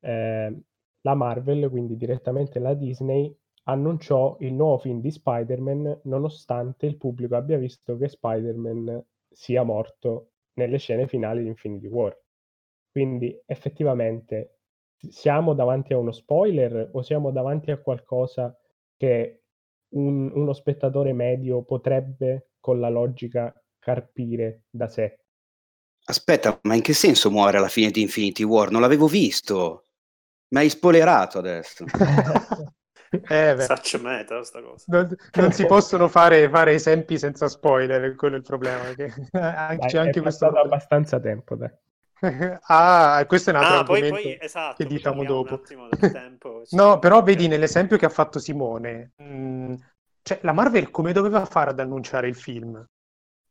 [0.00, 0.62] eh,
[1.00, 7.36] la Marvel, quindi direttamente la Disney, annunciò il nuovo film di Spider-Man nonostante il pubblico
[7.36, 12.16] abbia visto che Spider-Man sia morto nelle scene finali di Infinity War.
[12.90, 14.58] Quindi effettivamente
[15.08, 18.56] siamo davanti a uno spoiler o siamo davanti a qualcosa
[18.96, 19.42] che
[19.94, 25.18] un, uno spettatore medio potrebbe con la logica carpire da sé?
[26.04, 28.70] Aspetta, ma in che senso muore alla fine di Infinity War?
[28.70, 29.86] Non l'avevo visto.
[30.48, 31.84] Mi hai spoilerato adesso.
[33.28, 34.84] eh, Such meta sta cosa.
[34.88, 38.82] Non, non si possono fare, fare, esempi senza spoiler, quello è il problema.
[38.94, 41.70] Che dai, c'è anche questo abbastanza tempo, dai.
[42.68, 45.60] ah, questo è un altro ah, poi, poi, esatto, che diciamo dopo.
[45.98, 49.74] Tempo, no, però vedi nell'esempio che ha fatto Simone, mh, mm,
[50.22, 52.84] cioè, la Marvel come doveva fare ad annunciare il film?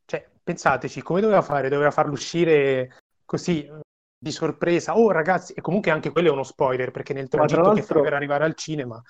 [0.06, 1.70] Cioè, pensateci, come doveva fare?
[1.70, 3.70] Doveva farlo uscire così
[4.18, 4.98] di sorpresa.
[4.98, 8.14] Oh, ragazzi, e comunque anche quello è uno spoiler perché nel tragitto che fa per
[8.14, 9.02] arrivare al cinema.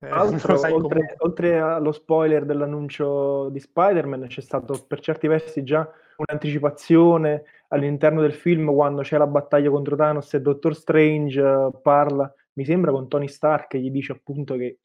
[0.00, 7.44] Eh, oltre, oltre, allo spoiler dell'annuncio di Spider-Man, c'è stato per certi versi già un'anticipazione
[7.68, 12.64] all'interno del film quando c'è la battaglia contro Thanos e Doctor Strange uh, parla, mi
[12.64, 14.78] sembra, con Tony Stark e gli dice appunto che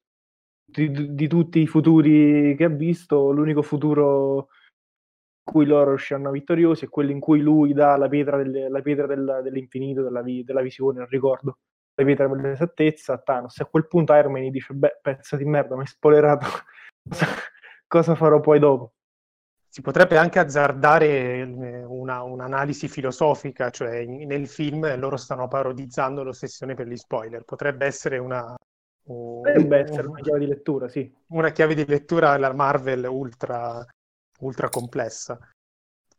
[0.65, 4.49] di, di tutti i futuri che ha visto, l'unico futuro
[5.43, 9.05] cui loro usciranno vittoriosi e quello in cui lui dà la pietra, delle, la pietra
[9.05, 11.59] del, dell'infinito, della, vi, della, visione, non ricordo,
[11.95, 13.59] la pietra dell'esattezza a Thanos.
[13.59, 16.45] E a quel punto Iron Man gli dice, beh, pezzo di merda, mi hai spoilerato,
[17.87, 18.93] cosa farò poi dopo?
[19.73, 26.75] Si potrebbe anche azzardare eh, una, un'analisi filosofica, cioè nel film loro stanno parodizzando l'ossessione
[26.75, 27.43] per gli spoiler.
[27.43, 28.55] Potrebbe essere una,
[29.03, 31.11] Potrebbe essere una chiave di lettura, sì.
[31.29, 33.83] Una chiave di lettura alla Marvel ultra
[34.41, 35.39] ultra complessa.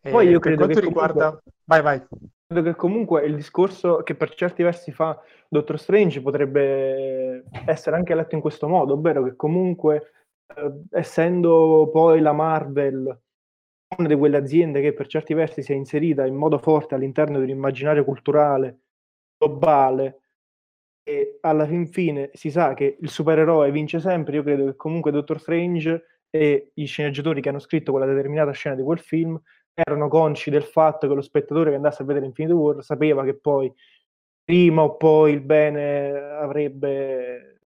[0.01, 1.27] E Poi io credo che riguarda...
[1.27, 2.07] Comunque, vai, vai.
[2.47, 8.15] Credo che comunque il discorso che per certi versi fa Doctor Strange potrebbe essere anche
[8.15, 10.13] letto in questo modo, ovvero che comunque
[10.55, 13.19] eh, essendo poi la Marvel
[13.99, 17.39] una di quelle aziende che per certi versi si è inserita in modo forte all'interno
[17.39, 18.81] di un immaginario culturale
[19.39, 20.21] globale
[21.03, 25.11] e alla fin fine si sa che il supereroe vince sempre, io credo che comunque
[25.11, 29.41] Doctor Strange e i sceneggiatori che hanno scritto quella determinata scena di quel film
[29.75, 33.35] erano consci del fatto che lo spettatore che andasse a vedere Infinity War sapeva che
[33.35, 33.73] poi
[34.45, 37.61] prima o poi il bene avrebbe,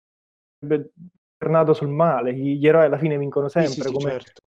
[0.61, 0.93] avrebbe
[1.37, 3.73] tornato sul male, gli, eroi alla fine vincono sempre.
[3.73, 4.43] Sì, sì, come, certo.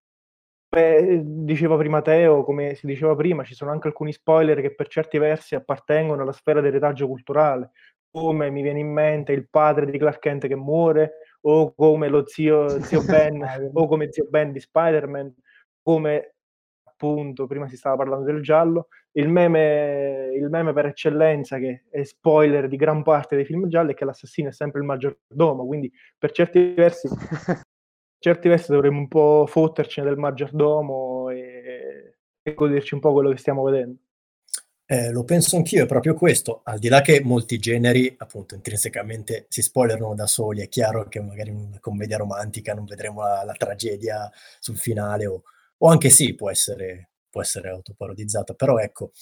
[0.74, 4.88] Beh, diceva prima Teo, come si diceva prima, ci sono anche alcuni spoiler che per
[4.88, 7.72] certi versi appartengono alla sfera del retaggio culturale,
[8.10, 12.26] come mi viene in mente il padre di Clark Kent che muore, o come lo
[12.26, 15.36] zio, zio Ben, o come zio Ben di Spider-Man,
[15.82, 16.36] come
[16.86, 22.04] appunto prima si stava parlando del giallo, il meme, il meme per eccellenza che è
[22.04, 25.92] spoiler di gran parte dei film gialli è che l'assassino è sempre il maggiordomo, quindi
[26.18, 27.10] per certi versi
[28.22, 33.38] certi versi dovremmo un po' fottercene del maggiordomo e, e goderci un po' quello che
[33.38, 33.98] stiamo vedendo.
[34.86, 39.46] Eh, lo penso anch'io, è proprio questo, al di là che molti generi appunto intrinsecamente
[39.50, 43.44] si spoilerano da soli, è chiaro che magari in una commedia romantica non vedremo la,
[43.44, 44.30] la tragedia
[44.60, 45.44] sul finale o,
[45.78, 49.14] o, anche sì, può essere, può essere autoparodizzata, però ecco,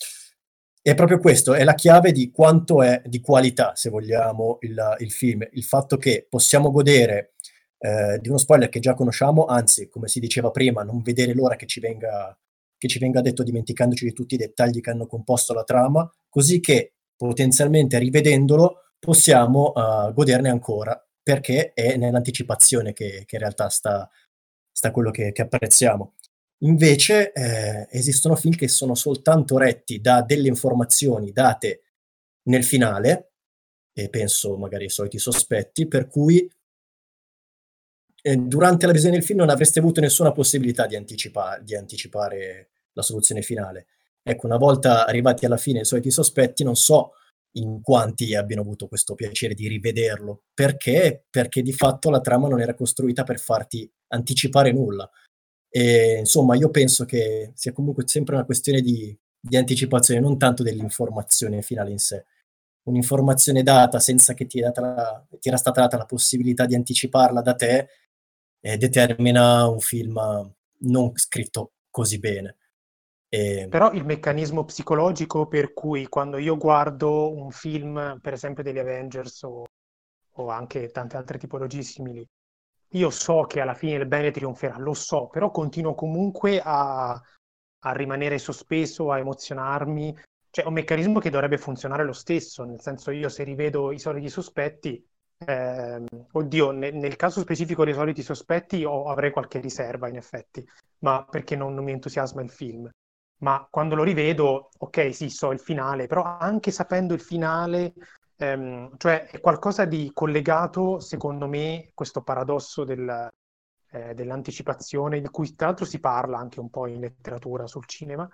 [0.82, 5.12] è proprio questo, è la chiave di quanto è di qualità, se vogliamo, il, il
[5.12, 7.36] film, il fatto che possiamo godere
[7.80, 11.56] eh, di uno spoiler che già conosciamo, anzi, come si diceva prima, non vedere l'ora
[11.56, 12.38] che ci venga,
[12.78, 16.60] che ci venga detto dimenticandoci di tutti i dettagli che hanno composto la trama, così
[16.60, 24.10] che potenzialmente rivedendolo possiamo uh, goderne ancora, perché è nell'anticipazione che, che in realtà sta,
[24.72, 26.16] sta quello che, che, apprezziamo.
[26.64, 31.84] Invece eh, esistono film che sono soltanto retti da delle informazioni date
[32.50, 33.32] nel finale,
[33.94, 36.50] e penso magari ai soliti sospetti, per cui
[38.22, 43.02] durante la visione del film non avreste avuto nessuna possibilità di, anticipa- di anticipare la
[43.02, 43.88] soluzione finale.
[44.22, 47.14] Ecco, una volta arrivati alla fine i soliti sospetti, non so
[47.54, 50.44] in quanti abbiano avuto questo piacere di rivederlo.
[50.54, 51.26] Perché?
[51.30, 55.10] Perché di fatto la trama non era costruita per farti anticipare nulla.
[55.70, 60.64] E, insomma, io penso che sia comunque sempre una questione di, di anticipazione, non tanto
[60.64, 62.26] dell'informazione finale in sé.
[62.84, 67.54] Un'informazione data senza che ti, la, ti era stata data la possibilità di anticiparla da
[67.56, 67.88] te
[68.62, 70.20] eh, determina un film
[70.82, 72.58] non scritto così bene.
[73.30, 73.68] E...
[73.70, 79.44] Però il meccanismo psicologico per cui quando io guardo un film, per esempio degli Avengers
[79.44, 79.66] o,
[80.32, 82.28] o anche tante altre tipologie simili,
[82.94, 87.92] io so che alla fine il bene trionferà, lo so, però continuo comunque a, a
[87.94, 90.18] rimanere sospeso, a emozionarmi.
[90.50, 94.00] Cioè, è un meccanismo che dovrebbe funzionare lo stesso, nel senso io se rivedo i
[94.00, 95.08] soliti sospetti,
[95.46, 100.68] eh, oddio, ne, nel caso specifico dei soliti sospetti ho, avrei qualche riserva in effetti,
[101.00, 102.90] ma perché non, non mi entusiasma il film.
[103.42, 107.94] Ma quando lo rivedo, ok, sì, so il finale, però anche sapendo il finale,
[108.36, 113.30] ehm, cioè è qualcosa di collegato, secondo me, questo paradosso del,
[113.92, 118.30] eh, dell'anticipazione, di cui tra l'altro si parla anche un po' in letteratura sul cinema,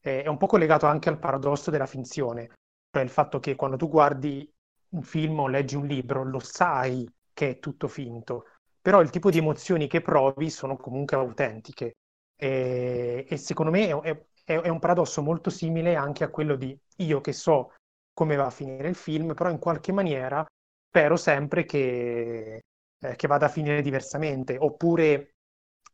[0.00, 2.50] eh, è un po' collegato anche al paradosso della finzione,
[2.90, 4.50] cioè il fatto che quando tu guardi
[4.90, 8.46] un film o leggi un libro, lo sai che è tutto finto,
[8.80, 11.94] però il tipo di emozioni che provi sono comunque autentiche.
[12.36, 16.76] E, e secondo me è, è, è, un paradosso molto simile anche a quello di
[16.98, 17.74] io che so
[18.12, 20.44] come va a finire il film, però in qualche maniera
[20.88, 22.60] spero sempre che,
[22.98, 25.34] eh, che vada a finire diversamente, oppure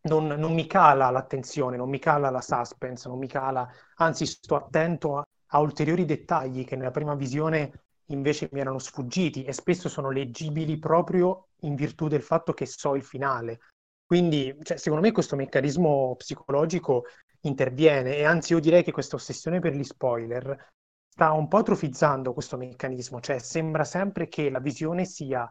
[0.03, 4.57] non, non, mi cala l'attenzione, non mi cala la suspense, non mi cala, anzi sto
[4.57, 9.89] attento a, a ulteriori dettagli che nella prima visione invece mi erano sfuggiti e spesso
[9.89, 13.61] sono leggibili proprio in virtù del fatto che so il finale.
[14.07, 17.05] Quindi, cioè, secondo me questo meccanismo psicologico
[17.41, 20.73] interviene e anzi io direi che questa ossessione per gli spoiler
[21.09, 25.49] sta un po' atrofizzando questo meccanismo, cioè sembra sempre che la visione sia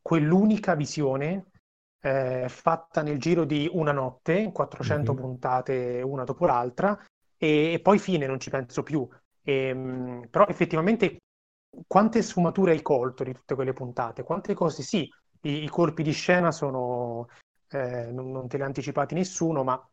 [0.00, 1.46] quell'unica visione
[2.00, 5.22] eh, fatta nel giro di una notte, 400 mm-hmm.
[5.22, 6.98] puntate una dopo l'altra,
[7.36, 9.06] e, e, poi fine, non ci penso più.
[9.42, 11.18] E, ehm, però effettivamente
[11.86, 14.22] quante sfumature hai colto di tutte quelle puntate?
[14.22, 14.82] Quante cose?
[14.82, 15.08] Sì,
[15.42, 17.28] i, i colpi di scena sono,
[17.68, 19.88] eh, non, non, te li ha anticipati nessuno, ma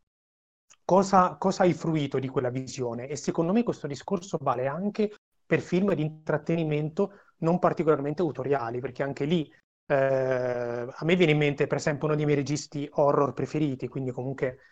[0.84, 3.08] cosa, cosa hai fruito di quella visione?
[3.08, 5.12] E secondo me questo discorso vale anche
[5.46, 9.52] per film di intrattenimento non particolarmente autoriali, perché anche lì
[9.88, 14.12] eh, a me viene in mente per esempio uno dei miei registi horror preferiti, quindi
[14.12, 14.72] comunque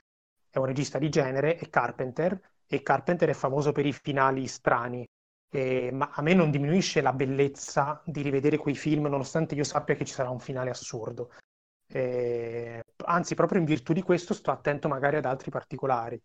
[0.49, 5.05] è un regista di genere, è Carpenter, e Carpenter è famoso per i finali strani,
[5.53, 9.93] eh, ma a me non diminuisce la bellezza di rivedere quei film, nonostante io sappia
[9.93, 11.29] che ci sarà un finale assurdo.
[11.87, 16.19] Eh, anzi, proprio in virtù di questo sto attento magari ad altri particolari.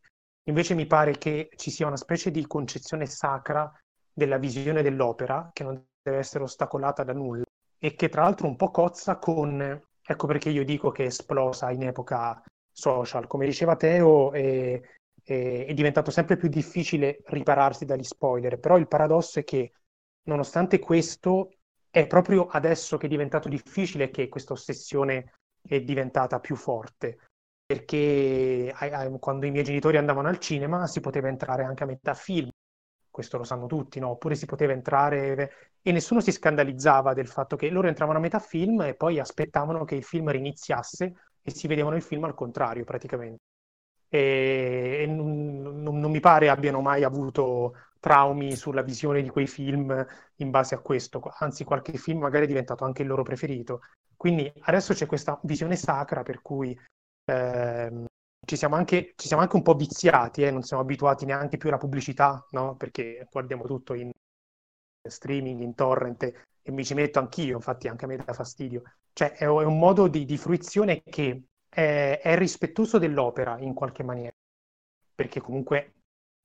[0.45, 3.71] Invece mi pare che ci sia una specie di concezione sacra
[4.11, 7.45] della visione dell'opera che non deve essere ostacolata da nulla
[7.79, 9.61] e che tra l'altro un po' cozza con,
[10.03, 13.27] ecco perché io dico che è esplosa in epoca social.
[13.27, 14.81] Come diceva Teo, è,
[15.29, 19.73] è, è diventato sempre più difficile ripararsi dagli spoiler, però il paradosso è che
[20.25, 21.51] nonostante questo
[21.91, 27.19] è proprio adesso che è diventato difficile che questa ossessione è diventata più forte.
[27.69, 28.73] Perché
[29.21, 32.49] quando i miei genitori andavano al cinema si poteva entrare anche a metà film,
[33.11, 34.11] questo lo sanno tutti, no?
[34.11, 35.51] Oppure si poteva entrare
[35.83, 39.85] e nessuno si scandalizzava del fatto che loro entravano a metà film e poi aspettavano
[39.85, 41.13] che il film riniziasse
[41.43, 43.48] e si vedevano il film al contrario praticamente.
[44.09, 50.51] E, non, non, mi pare abbiano mai avuto traumi sulla visione di quei film in
[50.51, 53.81] base a questo, anzi qualche film magari è diventato anche il loro preferito.
[54.17, 56.79] Quindi adesso c'è questa visione sacra per cui
[57.25, 58.05] eh,
[58.47, 60.51] ci, siamo anche, ci, siamo anche, un po' viziati, eh?
[60.51, 62.77] non siamo abituati neanche più alla pubblicità, no?
[62.77, 64.11] perché guardiamo tutto in
[65.09, 68.83] streaming, in torrent e mi ci metto anch'io, infatti anche a me dà fastidio.
[69.13, 74.35] Cioè è, un modo di, di fruizione che è, è rispettoso dell'opera in qualche maniera,
[75.15, 75.95] perché comunque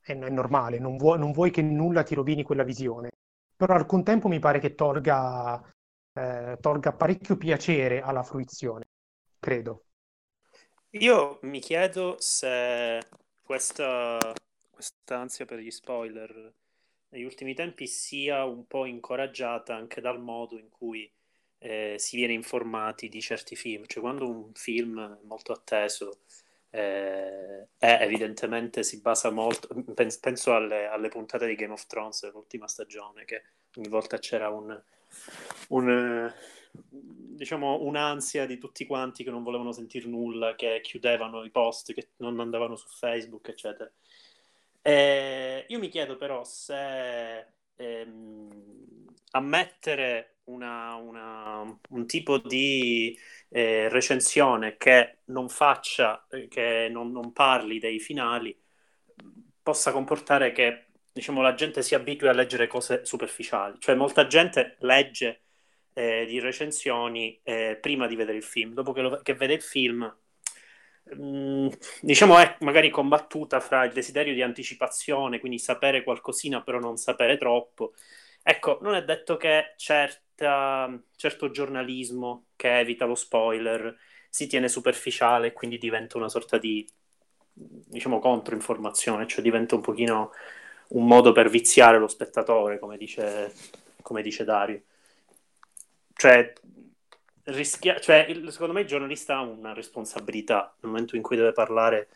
[0.02, 3.10] è, è normale, non vuoi, non vuoi, che nulla ti rovini quella visione,
[3.56, 5.62] però al contempo mi pare che tolga,
[6.14, 8.84] eh, tolga parecchio piacere alla fruizione,
[9.40, 9.86] credo.
[10.92, 13.00] Io mi chiedo se
[13.42, 14.20] questa,
[14.70, 16.54] questa ansia per gli spoiler
[17.10, 21.10] negli ultimi tempi sia un po' incoraggiata anche dal modo in cui
[21.64, 23.86] eh, si viene informati di certi film.
[23.88, 26.20] Cioè, quando un film molto atteso
[26.70, 29.70] eh, è, evidentemente si basa molto.
[30.20, 33.44] Penso alle, alle, puntate di Game of Thrones dell'ultima stagione, che
[33.76, 34.78] ogni volta c'era un,
[35.70, 36.34] un
[36.70, 42.10] diciamo un'ansia di tutti quanti che non volevano sentire nulla, che chiudevano i post, che
[42.18, 43.90] non andavano su Facebook, eccetera.
[44.82, 47.46] Eh, io mi chiedo però se
[47.78, 53.18] ehm, ammettere una, una, un tipo di
[53.50, 58.58] eh, recensione che non faccia, che non, non, parli dei finali,
[59.62, 63.78] possa comportare che diciamo, la gente si abitui a leggere cose superficiali.
[63.80, 65.44] Cioè molta gente legge
[65.94, 69.62] eh, di recensioni eh, prima di vedere il film, dopo che, lo, che vede il
[69.62, 70.14] film
[71.16, 71.68] Mm,
[72.02, 77.38] diciamo è magari combattuta fra il desiderio di anticipazione, quindi sapere qualcosina però non sapere
[77.38, 77.94] troppo.
[78.44, 83.98] Ecco, non è detto che certa, certo giornalismo che evita lo spoiler
[84.30, 86.86] si tiene superficiale e quindi diventa una sorta di,
[87.54, 90.32] diciamo, controinformazione, cioè diventa un pochino
[90.90, 93.54] un modo per viziare lo spettatore, come dice,
[94.02, 94.82] come dice Dario.
[96.14, 96.54] Cioè,
[97.44, 102.10] rischia- cioè, secondo me il giornalista ha una responsabilità nel momento in cui deve parlare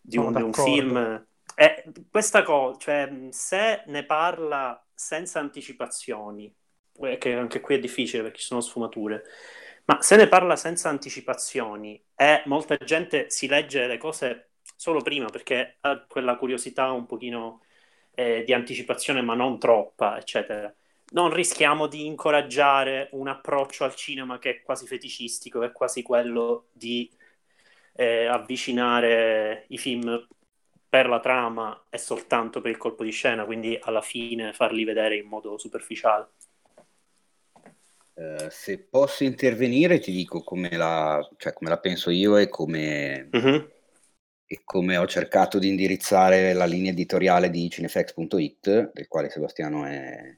[0.00, 1.26] di un, di un film.
[1.58, 6.54] E questa cosa, cioè, se ne parla senza anticipazioni,
[7.18, 9.22] che anche qui è difficile perché ci sono sfumature,
[9.86, 15.26] ma se ne parla senza anticipazioni e molta gente si legge le cose solo prima
[15.30, 17.62] perché ha quella curiosità un pochino
[18.14, 20.72] eh, di anticipazione, ma non troppa, eccetera.
[21.12, 26.02] Non rischiamo di incoraggiare un approccio al cinema che è quasi feticistico, che è quasi
[26.02, 27.10] quello di
[27.94, 30.26] eh, avvicinare i film
[30.88, 35.16] per la trama e soltanto per il colpo di scena, quindi alla fine farli vedere
[35.16, 36.28] in modo superficiale.
[38.14, 43.28] Uh, se posso intervenire ti dico come la, cioè come la penso io e come,
[43.30, 43.70] uh-huh.
[44.46, 50.34] e come, ho cercato di indirizzare la linea editoriale di cinefx.it, del quale Sebastiano è,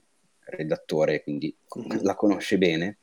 [0.48, 2.02] redattore, quindi mm-hmm.
[2.02, 2.98] la conosce bene.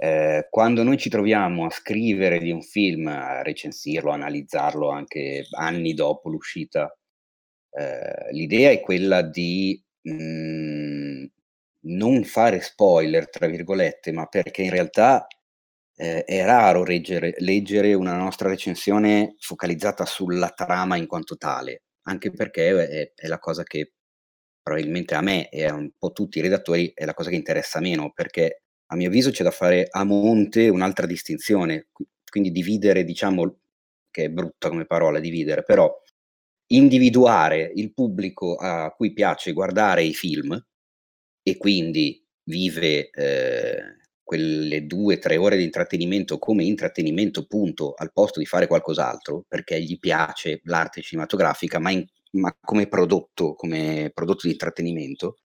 [0.00, 5.44] Eh, quando noi ci troviamo a scrivere di un film, a recensirlo, a analizzarlo anche
[5.56, 6.96] anni dopo l'uscita,
[7.70, 11.24] eh, l'idea è quella di mh, mm,
[11.88, 15.26] non fare spoiler, tra virgolette, ma perché in realtà
[15.96, 22.30] eh, è raro leggere, leggere, una nostra recensione focalizzata sulla trama in quanto tale, anche
[22.30, 23.94] perché è, è la cosa che
[24.62, 27.80] probabilmente a me e a un po' tutti i redattori è la cosa che interessa
[27.80, 31.88] meno, perché a mio avviso c'è da fare a monte un'altra distinzione,
[32.30, 33.58] quindi dividere, diciamo,
[34.10, 35.92] che è brutta come parola dividere, però
[36.70, 40.58] individuare il pubblico a cui piace guardare i film
[41.42, 43.82] e quindi vive eh,
[44.22, 49.44] quelle due o tre ore di intrattenimento come intrattenimento punto al posto di fare qualcos'altro
[49.48, 55.38] perché gli piace l'arte cinematografica ma in ma come prodotto, come prodotto di intrattenimento,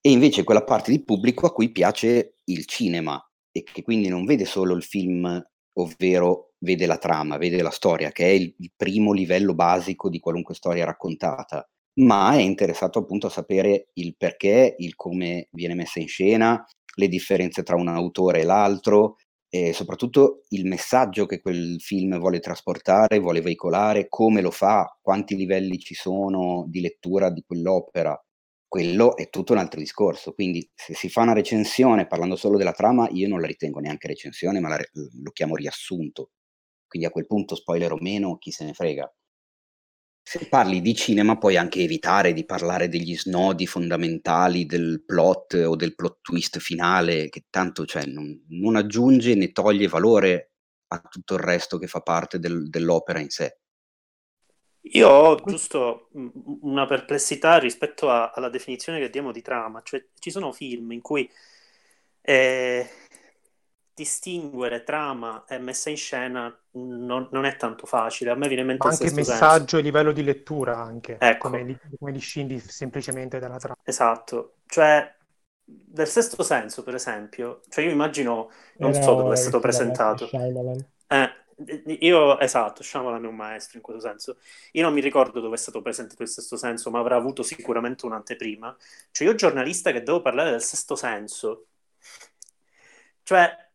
[0.00, 4.24] e invece quella parte di pubblico a cui piace il cinema e che quindi non
[4.24, 5.42] vede solo il film,
[5.74, 10.18] ovvero vede la trama, vede la storia, che è il, il primo livello basico di
[10.18, 11.66] qualunque storia raccontata,
[12.00, 16.64] ma è interessato appunto a sapere il perché, il come viene messa in scena,
[16.96, 19.16] le differenze tra un autore e l'altro,
[19.48, 25.36] e soprattutto il messaggio che quel film vuole trasportare, vuole veicolare, come lo fa, quanti
[25.36, 28.20] livelli ci sono di lettura di quell'opera,
[28.74, 30.32] quello è tutto un altro discorso.
[30.32, 34.08] Quindi se si fa una recensione parlando solo della trama, io non la ritengo neanche
[34.08, 34.78] recensione, ma la,
[35.22, 36.32] lo chiamo riassunto.
[36.88, 39.08] Quindi a quel punto, spoiler o meno, chi se ne frega.
[40.26, 45.76] Se parli di cinema puoi anche evitare di parlare degli snodi fondamentali del plot o
[45.76, 50.54] del plot twist finale, che tanto cioè, non, non aggiunge né toglie valore
[50.88, 53.56] a tutto il resto che fa parte del, dell'opera in sé.
[54.92, 60.30] Io ho giusto una perplessità rispetto a, alla definizione che diamo di trama, cioè ci
[60.30, 61.30] sono film in cui
[62.20, 62.88] eh,
[63.94, 68.30] distinguere trama e messa in scena non, non, è tanto facile.
[68.30, 71.48] A me viene in mente anche messaggio e livello di lettura, anche ecco.
[71.48, 73.78] come, li, come li scindi semplicemente dalla trama.
[73.82, 75.14] Esatto, cioè
[75.64, 80.28] del sesto senso, per esempio, cioè io immagino, non Era so dove è stato presentato.
[81.06, 81.32] Eh,
[82.00, 84.38] io, esatto, Shyamalan è un maestro in questo senso.
[84.72, 88.06] Io non mi ricordo dove è stato presentato il sesto senso, ma avrà avuto sicuramente
[88.06, 88.76] un'anteprima.
[89.10, 91.66] Cioè, io giornalista che devo parlare del sesto senso,
[93.22, 93.70] cioè,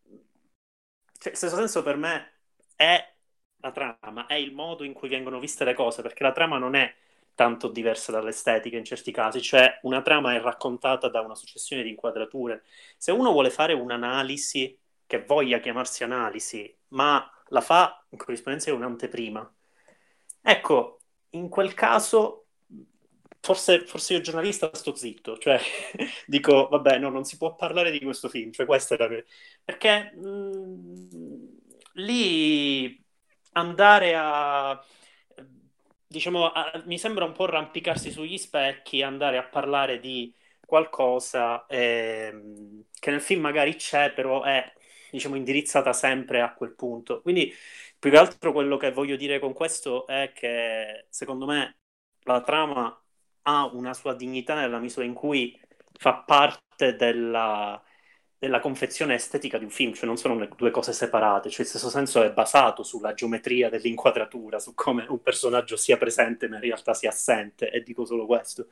[1.17, 2.31] cioè il sesto senso per me
[2.75, 3.13] è
[3.61, 6.75] la trama, è il modo in cui vengono viste le cose, perché la trama non
[6.75, 6.93] è
[7.33, 11.89] tanto diversa dall'estetica in certi casi, cioè una trama è raccontata da una successione di
[11.89, 12.63] inquadrature.
[12.97, 18.77] Se uno vuole fare un'analisi che voglia chiamarsi analisi, ma la fa in corrispondenza di
[18.77, 19.53] un'anteprima.
[20.41, 20.99] Ecco,
[21.31, 22.47] in quel caso,
[23.39, 25.59] forse, forse io giornalista sto zitto, cioè
[26.25, 29.23] dico, vabbè, no, non si può parlare di questo film, cioè questa è la...
[29.63, 31.45] Perché mh, mm,
[31.93, 33.03] lì
[33.53, 34.83] andare a...
[36.07, 40.33] Diciamo, a, mi sembra un po' arrampicarsi sugli specchi, andare a parlare di
[40.65, 44.71] qualcosa eh, che nel film magari c'è, però è
[45.11, 47.21] diciamo, indirizzata sempre a quel punto.
[47.21, 47.53] Quindi,
[47.97, 51.77] più che altro, quello che voglio dire con questo è che secondo me
[52.23, 53.03] la trama
[53.43, 55.59] ha una sua dignità nella misura in cui
[55.93, 57.81] fa parte della,
[58.37, 61.89] della confezione estetica di un film, cioè non sono due cose separate, cioè il stesso
[61.89, 66.93] senso è basato sulla geometria dell'inquadratura, su come un personaggio sia presente ma in realtà
[66.93, 68.67] sia assente, e dico solo questo.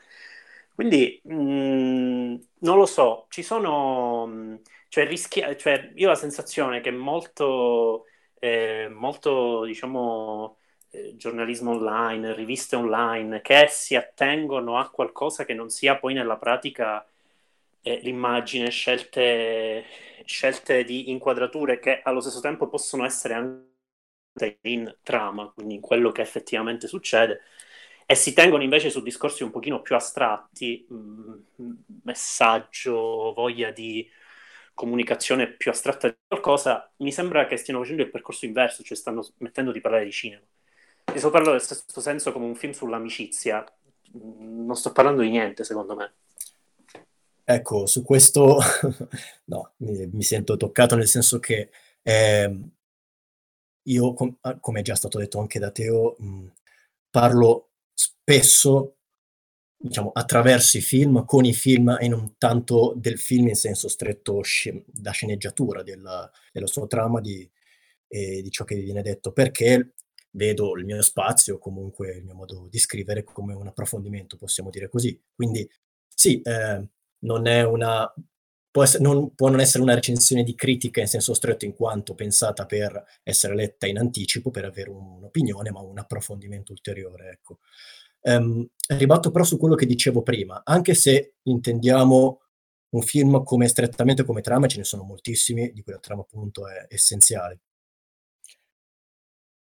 [0.74, 4.26] Quindi, mh, mm, non lo so, ci sono...
[4.28, 8.06] Mh, cioè, rischia, cioè, io ho la sensazione che molto,
[8.40, 10.58] eh, molto diciamo,
[10.90, 16.38] eh, giornalismo online, riviste online, che si attengono a qualcosa che non sia poi nella
[16.38, 17.06] pratica
[17.82, 19.86] eh, l'immagine, scelte,
[20.26, 26.12] scelte di inquadrature che allo stesso tempo possono essere anche in trama, quindi in quello
[26.12, 27.42] che effettivamente succede,
[28.06, 30.96] e si tengono invece su discorsi un pochino più astratti, mh,
[31.62, 31.72] mm,
[32.04, 34.10] messaggio, voglia di
[34.78, 39.24] comunicazione più astratta di qualcosa, mi sembra che stiano facendo il percorso inverso, cioè stanno
[39.24, 40.44] smettendo di parlare di cinema.
[41.12, 43.66] Io sto parlando del stesso senso come un film sull'amicizia,
[44.12, 46.14] non sto parlando di niente, secondo me.
[47.44, 48.60] Ecco, su questo
[49.46, 51.72] no, mi, mi, sento toccato nel senso che
[52.04, 52.60] eh,
[53.82, 56.52] io, com- ah, come è già stato detto anche da Teo, mh,
[57.10, 58.97] parlo spesso
[59.78, 64.42] diciamo, attraverso i film, con i film e non tanto del film in senso stretto
[64.44, 67.50] sc- da sceneggiatura, della, della sua trama, di,
[68.08, 69.94] e di ciò che viene detto, perché
[70.32, 74.90] vedo il mio spazio, comunque il mio modo di scrivere come un approfondimento, possiamo dire
[74.90, 75.20] così.
[75.34, 75.68] Quindi
[76.08, 76.88] sì, eh,
[77.20, 78.12] non è una...
[78.70, 82.14] Può, essere, non, può non essere una recensione di critica in senso stretto in quanto
[82.14, 87.60] pensata per essere letta in anticipo, per avere un'opinione, ma un approfondimento ulteriore, ecco.
[88.22, 92.42] Um, ribatto però su quello che dicevo prima, anche se intendiamo
[92.90, 96.68] un film come strettamente come trama, ce ne sono moltissimi, di cui la trama appunto
[96.68, 97.60] è essenziale.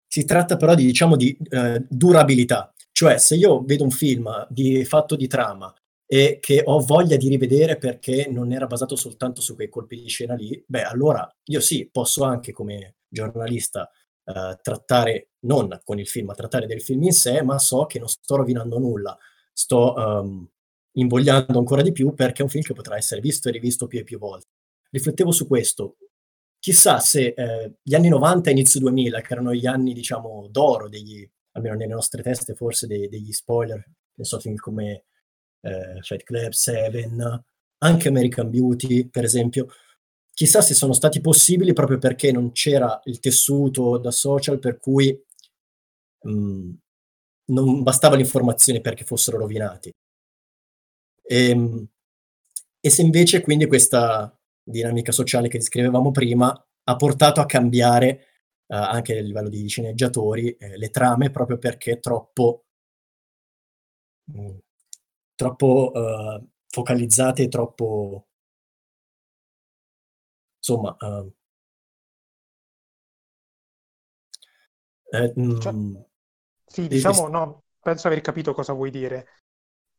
[0.07, 4.85] Si tratta però di, diciamo, di eh, durabilità, cioè se io vedo un film di,
[4.85, 5.73] fatto di trama
[6.07, 10.09] e che ho voglia di rivedere perché non era basato soltanto su quei colpi di
[10.09, 13.91] scena lì, beh allora io sì, posso anche come giornalista
[14.29, 17.99] eh, trattare non con il film, ma trattare del film in sé, ma so che
[17.99, 19.17] non sto rovinando nulla,
[19.53, 20.47] sto um,
[20.93, 24.01] invogliando ancora di più perché è un film che potrà essere visto e rivisto più
[24.01, 24.49] e più volte.
[24.91, 25.97] Riflettevo su questo.
[26.59, 30.89] Chissà se eh, gli anni 90 e inizio 2000, che erano gli anni, diciamo, d'oro,
[30.89, 35.05] degli, almeno nelle nostre teste, forse dei, degli spoiler, penso a film come
[35.61, 37.45] eh, Fight Club, Seven,
[37.79, 39.69] anche American Beauty, per esempio,
[40.39, 45.11] chissà se sono stati possibili proprio perché non c'era il tessuto da social per cui
[46.23, 46.75] mh, mm,
[47.47, 49.93] non bastava l'informazione perché fossero rovinati.
[51.23, 51.89] E, ehm,
[52.79, 54.33] e se invece quindi questa
[54.63, 56.49] dinamica sociale che descrivevamo prima
[56.85, 58.27] ha portato a cambiare
[58.69, 62.67] uh, anche a livello di sceneggiatori eh, le trame proprio perché troppo,
[64.27, 64.59] mh, mm,
[65.35, 68.28] troppo uh, focalizzate e troppo
[70.69, 71.33] insomma uh,
[75.11, 75.97] eh, cioè, mm,
[76.67, 79.27] sì, diciamo no, penso aver capito cosa vuoi dire.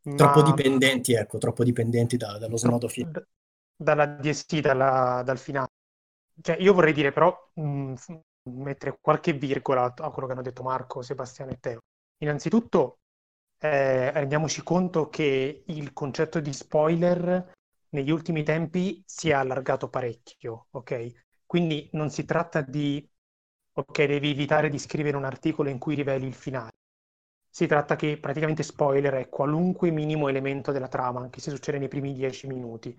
[0.02, 0.54] Troppo ma...
[0.54, 3.28] dipendenti, ecco, troppo dipendenti da, dallo snodo finale.
[3.76, 5.70] Dalla DST, dalla, dal finale.
[6.42, 7.94] Cioè, io vorrei dire però, mh, mm,
[8.44, 11.80] mettere qualche virgola a quello che hanno detto Marco, Sebastiano e Teo.
[12.20, 13.00] Innanzitutto,
[13.58, 17.52] eh, rendiamoci conto che il concetto di spoiler
[17.90, 21.26] negli ultimi tempi si è allargato parecchio, ok?
[21.46, 23.08] Quindi non si tratta di,
[23.74, 26.72] ok, devi evitare di scrivere un articolo in cui riveli il finale.
[27.50, 31.88] Si tratta che praticamente spoiler è qualunque minimo elemento della trama, anche se succede nei
[31.88, 32.96] primi dieci minuti.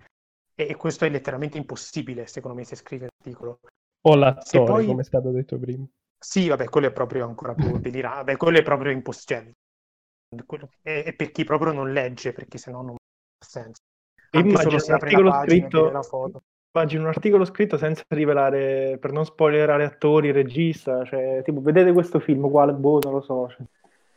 [0.53, 3.59] E, e questo è letteralmente impossibile, secondo me, se scrivi un articolo.
[4.01, 4.85] O l'attore, poi...
[4.85, 5.85] come è stato detto prima.
[6.17, 8.17] Sì, vabbè, quello è proprio ancora più delirante.
[8.17, 9.53] Vabbè, quello è proprio impossibile.
[10.81, 13.81] È, è, per chi proprio non legge, perché sennò non ha senso.
[14.31, 15.91] Immagino un articolo scritto...
[16.73, 22.19] Immagino un articolo scritto senza rivelare, per non spoilerare attori, regista, cioè, tipo, vedete questo
[22.19, 23.49] film, uguale, boh, non lo so.
[23.49, 23.65] Cioè.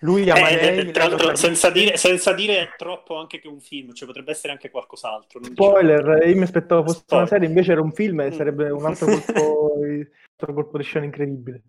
[0.04, 3.60] Lui ama eh, lei, tra l'altro, senza dire, senza dire troppo anche che è un
[3.60, 5.42] film, cioè potrebbe essere anche qualcos'altro.
[5.42, 6.30] Spoiler, diciamo...
[6.30, 7.26] io mi aspettavo fosse Spoiler.
[7.26, 8.32] una serie, invece era un film e mm.
[8.32, 10.06] sarebbe un altro colpo, un
[10.38, 11.62] altro colpo di scena incredibile.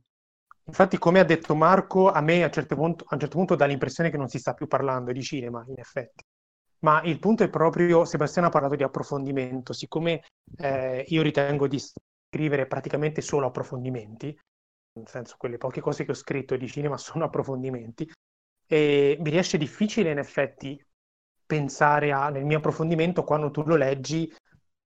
[0.65, 3.55] Infatti, come ha detto Marco, a me a un, certo punto, a un certo punto
[3.55, 6.23] dà l'impressione che non si sta più parlando di cinema, in effetti.
[6.79, 10.23] Ma il punto è proprio, Sebastiano ha parlato di approfondimento, siccome
[10.57, 14.37] eh, io ritengo di scrivere praticamente solo approfondimenti,
[14.93, 18.09] nel senso quelle poche cose che ho scritto di cinema sono approfondimenti,
[18.67, 20.79] e mi riesce difficile in effetti
[21.45, 24.31] pensare a, nel mio approfondimento quando tu lo leggi,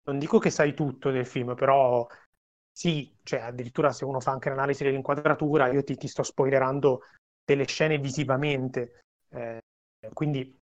[0.05, 2.07] non dico che sai tutto del film, però
[2.72, 7.03] sì, cioè addirittura se uno fa anche l'analisi dell'inquadratura, io ti, ti sto spoilerando
[7.45, 9.61] delle scene visivamente, eh,
[10.12, 10.59] quindi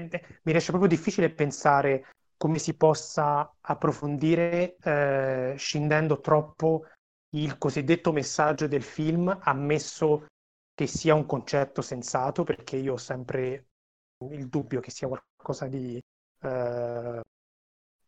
[0.00, 6.84] mi riesce proprio difficile pensare come si possa approfondire eh, scindendo troppo
[7.30, 10.26] il cosiddetto messaggio del film, ammesso
[10.74, 13.66] che sia un concetto sensato, perché io ho sempre
[14.30, 16.00] il dubbio che sia qualcosa di,
[16.42, 17.20] eh,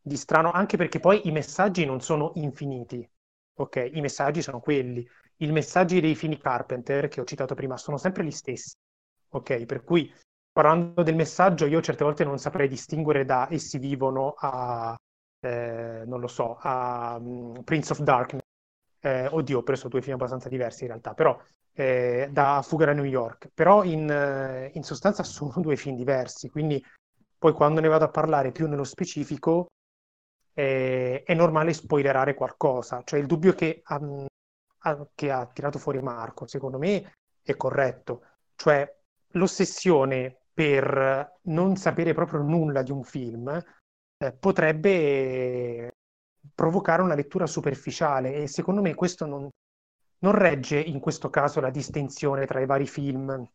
[0.03, 3.09] di strano, anche perché poi i messaggi non sono infiniti,
[3.55, 3.91] ok?
[3.93, 5.07] I messaggi sono quelli.
[5.39, 8.75] I messaggi dei film Carpenter, che ho citato prima, sono sempre gli stessi,
[9.31, 9.65] ok?
[9.67, 10.13] Per cui,
[10.53, 14.97] parlando del messaggio, io certe volte non saprei distinguere da essi vivono a,
[15.41, 18.45] eh, non lo so, a um, Prince of Darkness,
[19.01, 21.39] eh, oddio, ho preso due film abbastanza diversi in realtà, però
[21.73, 23.51] eh, da Fuga da New York.
[23.55, 26.85] Però in, eh, in, sostanza sono due film diversi, quindi
[27.39, 29.69] poi quando ne vado a parlare più nello specifico
[30.53, 33.03] eh, è normale spoilerare qualcosa.
[33.05, 34.27] Cioè il dubbio che, um,
[35.15, 38.25] che ha tirato fuori Marco, secondo me, è corretto.
[38.57, 39.00] Cioè
[39.33, 43.49] l'ossessione per non sapere proprio nulla di un film
[44.19, 45.91] eh, potrebbe
[46.55, 49.49] provocare una lettura superficiale e secondo me questo non,
[50.21, 53.49] non regge in questo caso la distinzione tra i vari film,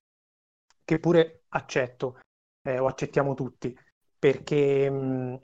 [0.83, 2.19] che pure accetto
[2.63, 3.77] eh, o accettiamo tutti,
[4.17, 5.35] perché, mh, mm,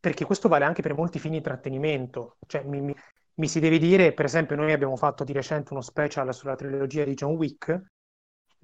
[0.00, 2.36] perché, questo vale anche per molti film di intrattenimento.
[2.46, 2.94] Cioè, mi, mi,
[3.34, 7.04] mi, si deve dire, per esempio, noi abbiamo fatto di recente uno special sulla trilogia
[7.04, 7.80] di John Wick.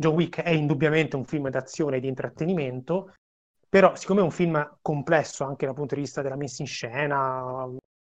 [0.01, 3.15] John Wick è indubbiamente un film d'azione e di intrattenimento,
[3.69, 7.67] però siccome è un film complesso anche dal punto di vista della messa in scena,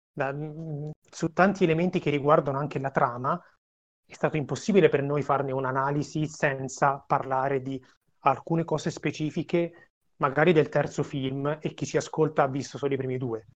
[0.09, 0.33] da,
[1.01, 3.37] su tanti elementi che riguardano anche la trama,
[4.05, 7.83] è stato impossibile per noi farne un'analisi senza parlare di
[8.19, 12.97] alcune cose specifiche, magari del terzo film, e chi ci ascolta ha visto solo i
[12.97, 13.47] primi due.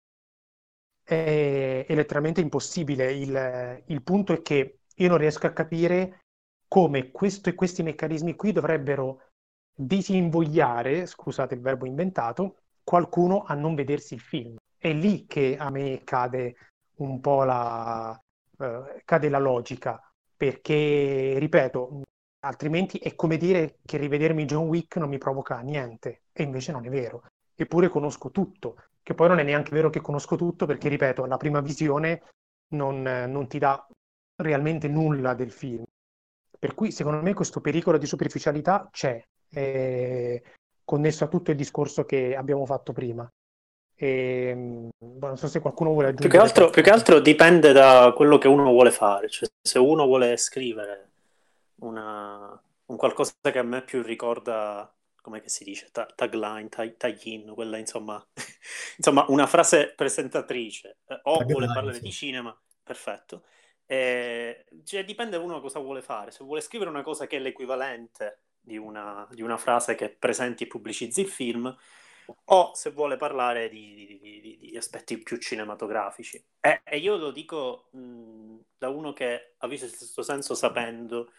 [1.02, 3.14] È, letteralmente impossibile.
[3.14, 6.25] Il, il punto è che io non riesco a capire
[6.76, 9.30] come questo, questi meccanismi qui dovrebbero
[9.74, 15.70] disinvogliare, scusate il verbo inventato, qualcuno a non vedersi il film è lì che a
[15.70, 16.56] me cade
[16.98, 18.22] un po' la,
[18.58, 18.66] uh,
[19.06, 20.02] cade la logica,
[20.36, 22.02] perché, ripeto,
[22.42, 26.86] altrimenti è come dire che rivedermi John Wick non mi provoca niente, e invece non
[26.86, 27.24] è vero.
[27.56, 31.38] Eppure conosco tutto, che poi non è neanche vero che conosco tutto, perché, ripeto, la
[31.38, 32.24] prima visione
[32.74, 33.88] non, non ti dà
[34.36, 35.86] realmente nulla del film.
[36.58, 40.42] Per cui, secondo me, questo pericolo di superficialità c'è, è
[40.84, 43.28] connesso a tutto il discorso che abbiamo fatto prima.
[43.98, 46.30] E, ehm, boh, non so se qualcuno vuole aggiungere.
[46.30, 49.30] Più che, altro, più che altro dipende da quello che uno vuole fare.
[49.30, 51.10] Cioè, se uno vuole scrivere
[51.78, 54.92] una, un qualcosa che a me più ricorda,
[55.22, 58.24] come si dice, tagline, tag-in, quella insomma,
[58.98, 62.04] insomma, una frase presentatrice, eh, o tagline, vuole parlare sì.
[62.04, 63.44] di cinema, perfetto.
[63.86, 66.32] Eh, cioè, dipende uno cosa vuole fare.
[66.32, 70.64] Se vuole scrivere una cosa che è l'equivalente di una, di una frase che presenti
[70.64, 71.76] e pubblicizzi il film,
[72.46, 76.44] o se vuole parlare di, di, di, aspetti più cinematografici.
[76.60, 81.32] E, e io lo dico mh, da uno che ha visto il stesso senso sapendo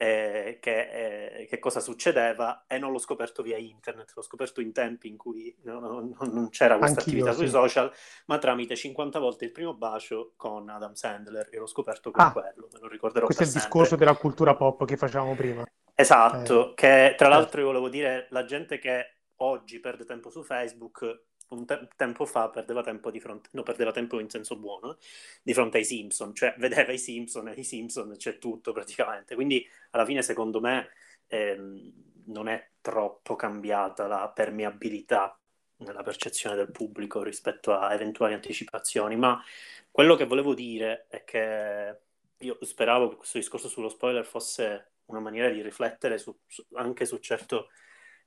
[0.00, 4.72] eh, che, eh, che, cosa succedeva e non l'ho scoperto via internet, l'ho scoperto in
[4.72, 7.92] tempi in cui no, no, non c'era questa Anch'io, attività sui social,
[8.26, 12.30] ma tramite 50 volte il primo bacio con Adam Sandler e l'ho scoperto con ah,
[12.30, 13.68] quello, me lo ricorderò Questo è il sempre.
[13.68, 15.64] discorso della cultura pop che facevamo prima.
[15.92, 16.74] Esatto, eh.
[16.74, 21.64] che tra l'altro io volevo dire, la gente che oggi perde tempo su Facebook un
[21.66, 24.98] te- tempo fa perdeva tempo di fronte, no, perdeva tempo in senso buono,
[25.42, 29.66] di fronte ai Simpson, cioè vedeva i Simpson e i Simpson c'è tutto praticamente, quindi
[29.90, 30.90] alla fine secondo me
[31.28, 31.92] ehm,
[32.26, 35.38] non è troppo cambiata la permeabilità
[35.78, 39.42] nella percezione del pubblico rispetto a eventuali anticipazioni, ma
[39.90, 41.98] quello che volevo dire è che
[42.38, 47.06] io speravo che questo discorso sullo spoiler fosse una maniera di riflettere su, su, anche
[47.06, 47.70] su certo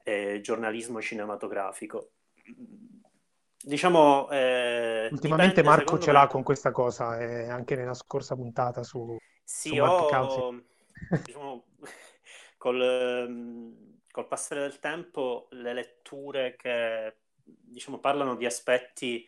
[0.04, 2.12] eh, giornalismo cinematografico
[3.64, 6.28] Diciamo, eh, Ultimamente Marco ce l'ha me...
[6.28, 10.64] con questa cosa, eh, anche nella scorsa puntata su, sì, su ho,
[11.24, 11.66] diciamo,
[12.57, 19.28] col, ehm, col, passare del tempo le letture che diciamo, parlano di aspetti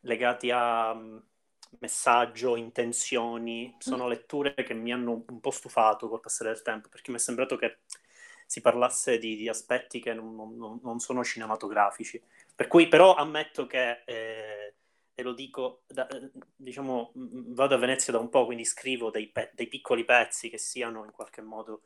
[0.00, 1.16] legati a mm,
[1.78, 7.10] messaggio, intenzioni, sono letture che mi hanno un po' stufato col passare del tempo, perché
[7.10, 7.78] mi è sembrato che
[8.46, 12.22] si parlasse di, di aspetti che non, non, non sono cinematografici.
[12.62, 14.74] Per cui però ammetto che, eh,
[15.14, 16.06] e lo dico, da,
[16.54, 20.58] diciamo, vado a Venezia da un po', quindi scrivo dei, pe- dei piccoli pezzi che
[20.58, 21.82] siano in qualche modo,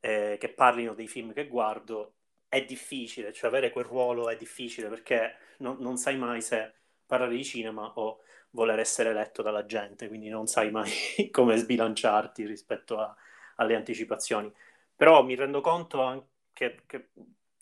[0.00, 2.14] eh, che parlino dei film che guardo,
[2.48, 6.72] è difficile, cioè avere quel ruolo è difficile perché non, non sai mai se
[7.04, 8.20] parlare di cinema o
[8.50, 10.90] voler essere letto dalla gente, quindi non sai mai
[11.30, 13.14] come sbilanciarti rispetto a,
[13.56, 14.50] alle anticipazioni.
[14.96, 17.10] Però mi rendo conto anche che,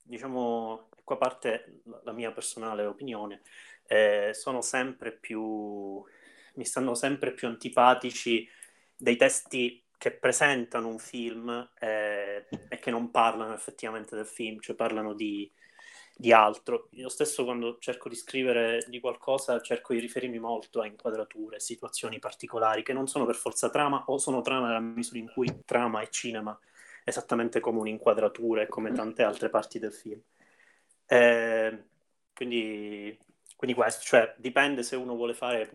[0.03, 3.43] diciamo, qua parte la mia personale opinione,
[3.87, 6.03] eh, sono sempre più,
[6.55, 8.49] mi stanno sempre più antipatici
[8.97, 14.75] dei testi che presentano un film eh, e che non parlano effettivamente del film, cioè
[14.75, 15.49] parlano di,
[16.17, 16.89] di altro.
[16.93, 22.19] Io stesso quando cerco di scrivere di qualcosa cerco di riferirmi molto a inquadrature, situazioni
[22.19, 26.01] particolari che non sono per forza trama o sono trama nella misura in cui trama
[26.01, 26.59] è cinema,
[27.05, 30.21] esattamente come un'inquadratura e come tante altre parti del film.
[31.13, 31.85] Eh,
[32.35, 33.19] quindi,
[33.55, 35.71] quindi questo, cioè dipende se uno vuole fare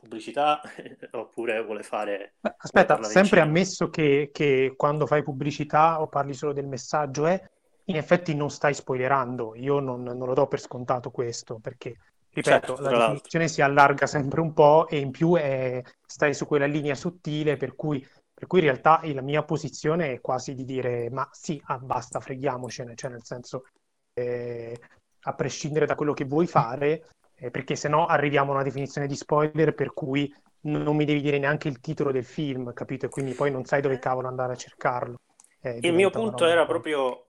[0.00, 0.60] pubblicità
[1.12, 2.34] oppure vuole fare...
[2.56, 7.40] Aspetta, sempre ammesso che, che, quando fai pubblicità o parli solo del messaggio è,
[7.84, 11.96] in effetti non stai spoilerando, io non, non lo do per scontato questo, perché,
[12.30, 16.46] ripeto, certo, la definizione si allarga sempre un po' e in più è, stai su
[16.46, 20.64] quella linea sottile per cui, per cui in realtà la mia posizione è quasi di
[20.64, 23.66] dire ma sì, ah, basta, freghiamocene, cioè nel senso
[24.14, 24.78] eh,
[25.20, 29.06] a prescindere da quello che vuoi fare, eh, perché se no arriviamo a una definizione
[29.06, 30.32] di spoiler per cui
[30.62, 33.06] non mi devi dire neanche il titolo del film, capito?
[33.06, 35.16] E quindi poi non sai dove cavolo andare a cercarlo.
[35.60, 37.28] Eh, il mio punto era proprio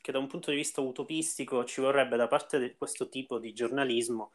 [0.00, 3.52] che da un punto di vista utopistico ci vorrebbe da parte di questo tipo di
[3.52, 4.32] giornalismo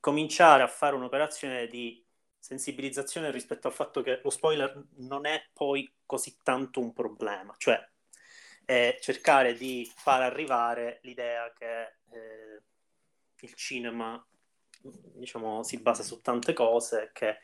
[0.00, 2.04] cominciare a fare un'operazione di
[2.38, 7.82] sensibilizzazione rispetto al fatto che lo spoiler non è poi così tanto un problema, cioè
[8.64, 12.62] è cercare di far arrivare l'idea che eh,
[13.40, 14.24] il cinema
[15.14, 17.38] diciamo, si basa su tante cose, che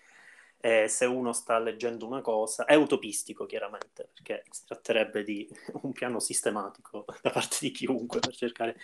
[0.58, 5.48] eh, se uno sta leggendo una cosa, è utopistico chiaramente, perché si tratterebbe di
[5.82, 8.76] un piano sistematico da parte di chiunque per cercare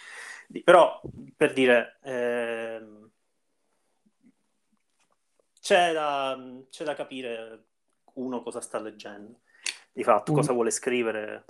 [0.49, 0.63] di...
[0.63, 1.01] Però,
[1.37, 2.81] per dire, eh,
[5.61, 6.39] c'è, da,
[6.71, 7.65] c'è da capire
[8.15, 9.41] uno cosa sta leggendo,
[9.93, 11.45] di fatto, cosa vuole scrivere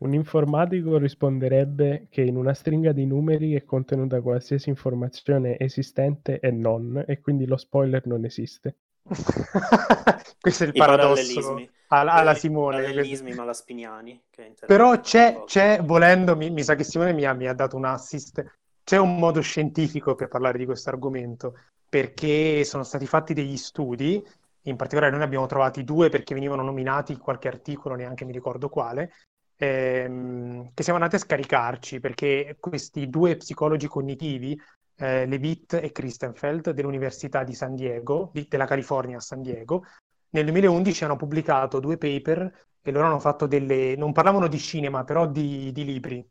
[0.00, 6.50] un informatico risponderebbe che in una stringa di numeri è contenuta qualsiasi informazione esistente e
[6.50, 8.76] non, e quindi lo spoiler non esiste.
[10.40, 12.80] Questo è il I paradosso alla, alla Simone.
[12.80, 14.22] Parallelismi malaspiniani.
[14.66, 17.84] Però c'è, c'è volendo, mi, mi, sa che Simone mi ha, mi ha dato un
[17.84, 18.42] assist,
[18.82, 24.24] c'è un modo scientifico per parlare di questo argomento, perché sono stati fatti degli studi
[24.64, 28.32] in particolare noi ne abbiamo trovati due perché venivano nominati in qualche articolo, neanche mi
[28.32, 29.12] ricordo quale,
[29.60, 34.58] ehm, che siamo andati a scaricarci perché questi due psicologi cognitivi,
[34.96, 39.84] eh, Levitt e Christenfeld dell'Università di San Diego, di, della California a San Diego,
[40.30, 45.04] nel 2011 hanno pubblicato due paper e loro hanno fatto delle, non parlavano di cinema,
[45.04, 46.26] però di, di libri.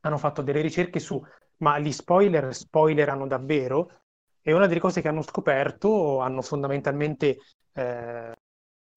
[0.00, 1.22] Hanno fatto delle ricerche su,
[1.58, 4.02] ma gli spoiler spoilerano davvero?
[4.42, 7.38] E una delle cose che hanno scoperto, hanno fondamentalmente
[7.74, 8.32] eh,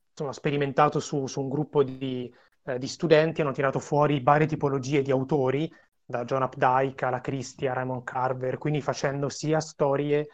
[0.09, 2.33] insomma, sperimentato su, su, un gruppo di,
[2.65, 5.71] eh, di, studenti, hanno tirato fuori varie tipologie di autori,
[6.05, 10.27] da John Updike alla Christie a Raymond Carver, quindi facendo sia storie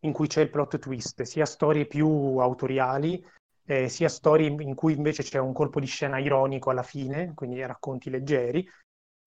[0.00, 2.08] in cui c'è il plot twist, sia storie più
[2.38, 3.24] autoriali,
[3.64, 7.64] eh, sia storie in cui invece c'è un colpo di scena ironico alla fine, quindi
[7.64, 8.66] racconti leggeri.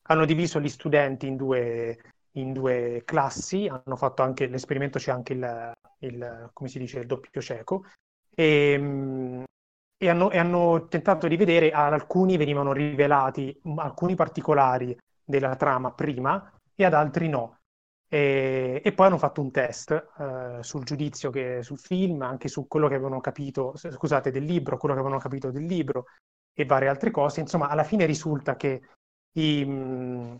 [0.03, 1.99] Hanno diviso gli studenti in due,
[2.33, 7.85] in due classi, hanno fatto anche l'esperimento, c'è anche il, il dice, il doppio cieco,
[8.33, 9.43] e, ehm,
[10.01, 15.91] e, hanno, e hanno tentato di vedere, ad alcuni venivano rivelati alcuni particolari della trama
[15.91, 17.59] prima e ad altri no.
[18.09, 22.67] E, e, poi hanno fatto un test eh, sul giudizio che, sul film, anche su
[22.67, 26.05] quello che avevano capito, scusate, del libro, quello che avevano capito del libro
[26.51, 27.41] e varie altre cose.
[27.41, 28.81] Insomma, alla fine risulta che
[29.33, 30.39] i,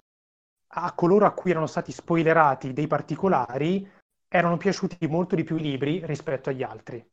[0.70, 3.88] a coloro a cui erano stati spoilerati dei particolari
[4.28, 7.11] erano piaciuti molto di più i libri rispetto agli altri.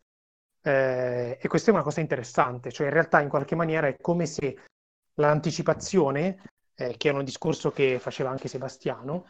[0.62, 4.26] Eh, e questa è una cosa interessante, cioè in realtà in qualche maniera è come
[4.26, 4.64] se
[5.14, 6.42] l'anticipazione,
[6.74, 9.26] eh, che era un discorso che faceva anche Sebastiano,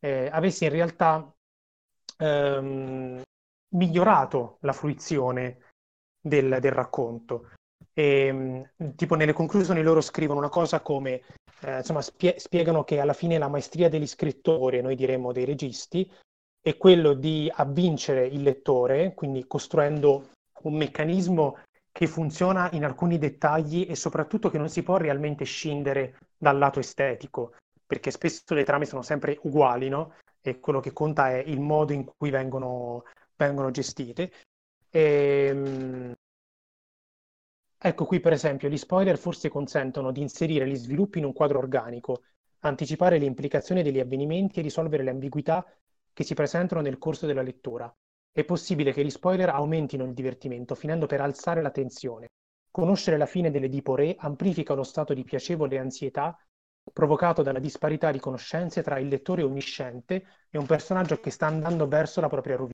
[0.00, 1.32] eh, avesse in realtà
[2.18, 3.22] ehm,
[3.74, 5.70] migliorato la fruizione
[6.20, 7.50] del, del racconto.
[7.92, 11.22] E, ehm, tipo nelle conclusioni loro scrivono una cosa come,
[11.60, 16.10] eh, insomma, spie- spiegano che alla fine la maestria degli scrittori, noi diremmo dei registi,
[16.60, 20.30] è quello di avvincere il lettore, quindi costruendo
[20.62, 21.58] un meccanismo
[21.90, 26.78] che funziona in alcuni dettagli e soprattutto che non si può realmente scindere dal lato
[26.78, 27.54] estetico
[27.88, 30.14] perché spesso le trame sono sempre uguali, no?
[30.42, 33.04] E quello che conta è il modo in cui vengono,
[33.34, 34.30] vengono gestite.
[34.90, 36.14] E, ehm,
[37.80, 41.58] ecco qui per esempio gli spoiler forse consentono di inserire gli sviluppi in un quadro
[41.58, 42.24] organico,
[42.60, 45.64] anticipare le implicazioni degli avvenimenti e risolvere le ambiguità
[46.12, 47.90] che si presentano nel corso della lettura.
[48.32, 52.28] È possibile che gli spoiler aumentino il divertimento, finendo per alzare la tensione.
[52.70, 56.38] Conoscere la fine dell'Edipo Re amplifica lo stato di piacevole ansietà
[56.92, 61.86] provocato dalla disparità di conoscenze tra il lettore onnisciente e un personaggio che sta andando
[61.86, 62.72] verso la propria rovina.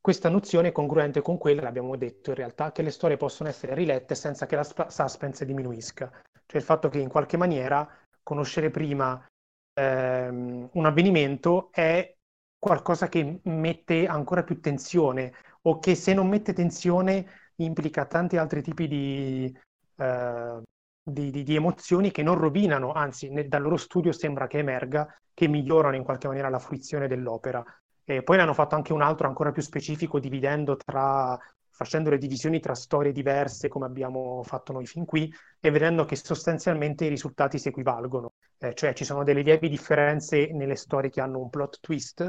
[0.00, 3.74] Questa nozione è congruente con quella, l'abbiamo detto in realtà, che le storie possono essere
[3.74, 6.10] rilette senza che la suspense diminuisca.
[6.46, 7.88] Cioè il fatto che in qualche maniera
[8.22, 9.26] conoscere prima
[9.74, 12.15] ehm, un avvenimento è
[12.58, 15.32] qualcosa che mette ancora più tensione
[15.62, 17.26] o che se non mette tensione
[17.56, 19.58] implica tanti altri tipi di,
[19.96, 20.62] eh,
[21.02, 25.06] di, di, di, emozioni che non rovinano, anzi ne, dal loro studio sembra che emerga,
[25.32, 27.64] che migliorano in qualche maniera la fruizione dell'opera.
[28.04, 31.36] E poi ne hanno fatto anche un altro ancora più specifico, dividendo tra,
[31.76, 36.16] facendo le divisioni tra storie diverse, come abbiamo fatto noi fin qui, e vedendo che
[36.16, 38.32] sostanzialmente i risultati si equivalgono.
[38.58, 42.22] Eh, cioè ci sono delle lievi differenze nelle storie che hanno un plot twist,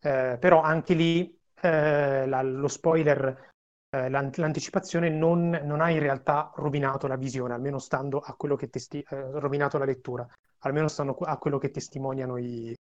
[0.00, 3.52] eh, però anche lì eh, la, lo spoiler
[3.90, 8.68] eh, l'anticipazione non, non, ha in realtà rovinato la visione, almeno stando a quello che
[8.70, 10.26] testi- eh, rovinato la lettura,
[10.60, 12.74] almeno stando a quello che testimoniano i,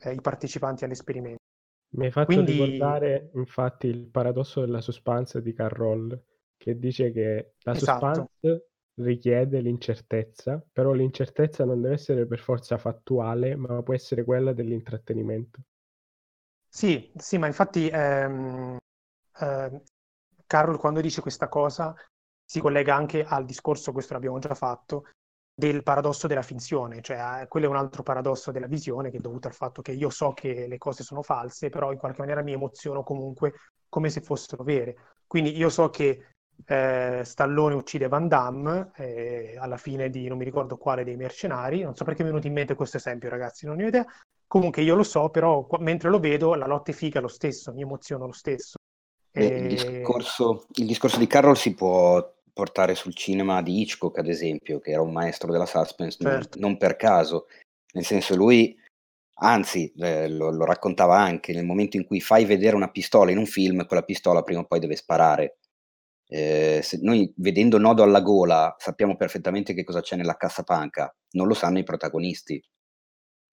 [0.00, 1.51] eh, i partecipanti all'esperimento.
[1.94, 2.52] Mi hai fatto Quindi...
[2.52, 6.18] ricordare infatti il paradosso della suspense di Carroll,
[6.56, 8.06] che dice che la esatto.
[8.06, 14.52] suspense richiede l'incertezza, però l'incertezza non deve essere per forza fattuale, ma può essere quella
[14.52, 15.60] dell'intrattenimento.
[16.68, 18.76] Sì, sì, ma infatti ehm,
[19.40, 19.82] eh,
[20.46, 21.94] Carol quando dice questa cosa
[22.44, 25.10] si collega anche al discorso, questo l'abbiamo già fatto,
[25.54, 29.20] del paradosso della finzione, cioè eh, quello è un altro paradosso della visione che è
[29.20, 32.42] dovuto al fatto che io so che le cose sono false, però in qualche maniera
[32.42, 33.54] mi emoziono comunque
[33.88, 34.96] come se fossero vere.
[35.26, 36.26] Quindi io so che
[36.64, 41.82] eh, Stallone uccide Van Damme eh, alla fine di non mi ricordo quale dei mercenari,
[41.82, 44.06] non so perché mi è venuto in mente questo esempio ragazzi, non ne ho idea.
[44.46, 47.82] Comunque io lo so, però mentre lo vedo la lotta è figa lo stesso, mi
[47.82, 48.76] emoziono lo stesso.
[49.30, 49.44] E...
[49.44, 54.80] Il, discorso, il discorso di Carroll si può portare sul cinema di Hitchcock, ad esempio,
[54.80, 56.58] che era un maestro della suspense, certo.
[56.58, 57.46] non, non, per caso.
[57.94, 58.76] Nel senso, lui,
[59.40, 63.38] anzi, eh, lo, lo, raccontava anche, nel momento in cui fai vedere una pistola in
[63.38, 65.58] un film, quella pistola prima o poi deve sparare.
[66.26, 71.54] Eh, noi, vedendo Nodo alla gola, sappiamo perfettamente che cosa c'è nella cassapanca, non lo
[71.54, 72.62] sanno i protagonisti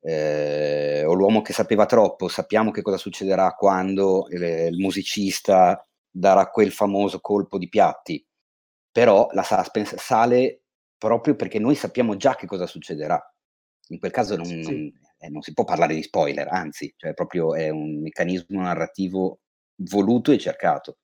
[0.01, 6.49] eh, o l'uomo che sapeva troppo, sappiamo che cosa succederà quando eh, il musicista darà
[6.49, 8.23] quel famoso colpo di piatti,
[8.99, 10.63] però la suspense sale
[10.97, 13.17] proprio perché noi sappiamo già che cosa succederà.
[13.91, 14.61] In quel caso non, sì.
[14.61, 19.39] non, eh, non si può parlare di spoiler, anzi, cioè proprio è un meccanismo narrativo
[19.75, 20.97] voluto e cercato.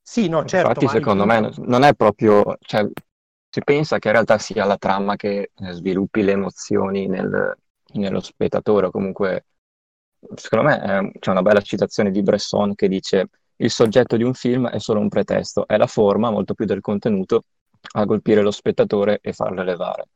[0.00, 0.68] Sì, no, certo.
[0.68, 2.88] Infatti, secondo me non è proprio, cioè,
[3.50, 7.54] si pensa che in realtà sia la trama che eh, sviluppi le emozioni nel,
[7.92, 9.44] nello spettatore o comunque
[10.36, 13.28] secondo me è, c'è una bella citazione di Bresson che dice
[13.58, 16.80] il soggetto di un film è solo un pretesto, è la forma, molto più del
[16.80, 17.44] contenuto,
[17.92, 20.08] a colpire lo spettatore e farlo elevare.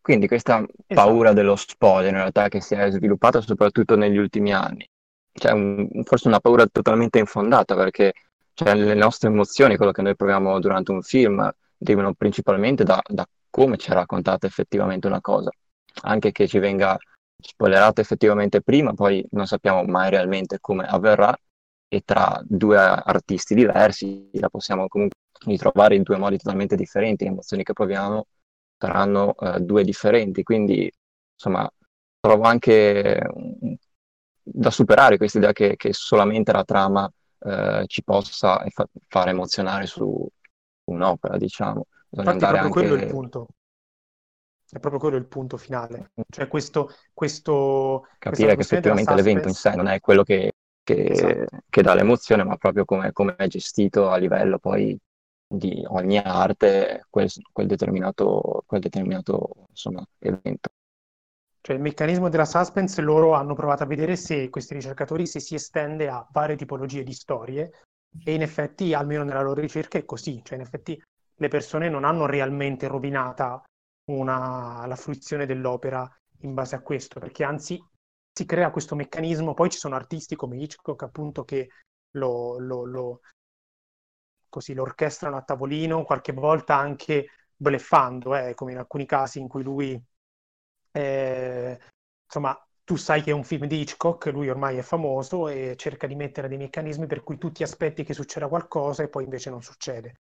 [0.00, 0.76] Quindi questa esatto.
[0.94, 4.88] paura dello spoiler in realtà che si è sviluppata soprattutto negli ultimi anni,
[5.32, 8.14] cioè un, forse una paura totalmente infondata perché
[8.54, 13.28] cioè, le nostre emozioni, quello che noi proviamo durante un film, derivano principalmente da, da
[13.50, 15.50] come ci è raccontata effettivamente una cosa,
[16.02, 16.96] anche che ci venga
[17.40, 21.38] spoilerata effettivamente prima, poi non sappiamo mai realmente come avverrà
[21.88, 27.30] e tra due artisti diversi la possiamo comunque ritrovare in due modi totalmente differenti, le
[27.30, 28.26] emozioni che proviamo
[28.76, 30.90] saranno uh, due differenti, quindi
[31.34, 31.68] insomma
[32.20, 33.20] trovo anche
[34.42, 39.86] da superare questa idea che, che, solamente la trama uh, ci possa fa- fare emozionare
[39.86, 40.26] su
[40.84, 41.86] un'opera, diciamo.
[42.08, 42.88] Bisogna Infatti è proprio anche...
[42.88, 43.48] quello il punto.
[44.70, 46.12] È proprio quello il punto finale.
[46.28, 46.92] Cioè questo...
[47.12, 50.52] questo Capire che effettivamente l'evento in sé non è quello che,
[50.94, 51.58] che, esatto.
[51.68, 54.98] che dà l'emozione, ma proprio come, come, è gestito a livello poi
[55.46, 60.70] di ogni arte quel, quel determinato, quel determinato insomma, evento.
[61.60, 65.54] Cioè il meccanismo della suspense loro hanno provato a vedere se questi ricercatori se si
[65.54, 67.70] estende a varie tipologie di storie
[68.24, 70.40] e in effetti, almeno nella loro ricerca, è così.
[70.42, 71.00] Cioè in effetti
[71.34, 73.62] le persone non hanno realmente rovinata
[74.10, 76.10] una, la fruizione dell'opera
[76.42, 77.78] in base a questo, perché anzi
[78.38, 81.70] si crea questo meccanismo, poi ci sono artisti come Hitchcock appunto che
[82.12, 83.20] lo, lo, lo,
[84.48, 89.48] così, lo orchestrano a tavolino, qualche volta anche bleffando, eh, come in alcuni casi in
[89.48, 90.00] cui lui,
[90.92, 91.80] eh,
[92.24, 96.06] insomma, tu sai che è un film di Hitchcock, lui ormai è famoso e cerca
[96.06, 99.50] di mettere dei meccanismi per cui tu ti aspetti che succeda qualcosa e poi invece
[99.50, 100.20] non succede.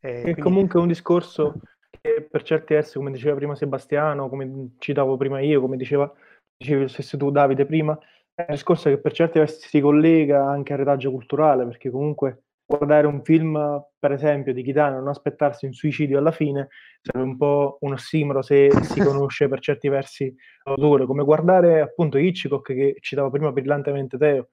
[0.00, 0.40] Eh, quindi...
[0.40, 5.38] comunque è un discorso che per certi versi, come diceva prima Sebastiano, come citavo prima
[5.38, 6.12] io, come diceva,
[6.56, 7.98] dicevi lo stesso tu Davide prima,
[8.34, 12.44] è un discorso che per certi versi si collega anche al retaggio culturale, perché comunque
[12.64, 16.68] guardare un film, per esempio, di Kitano e non aspettarsi un suicidio alla fine
[17.02, 20.34] sarebbe un po' un ossimoro se si conosce per certi versi
[20.64, 24.48] l'autore, come guardare appunto Hitchcock che citavo prima brillantemente Teo.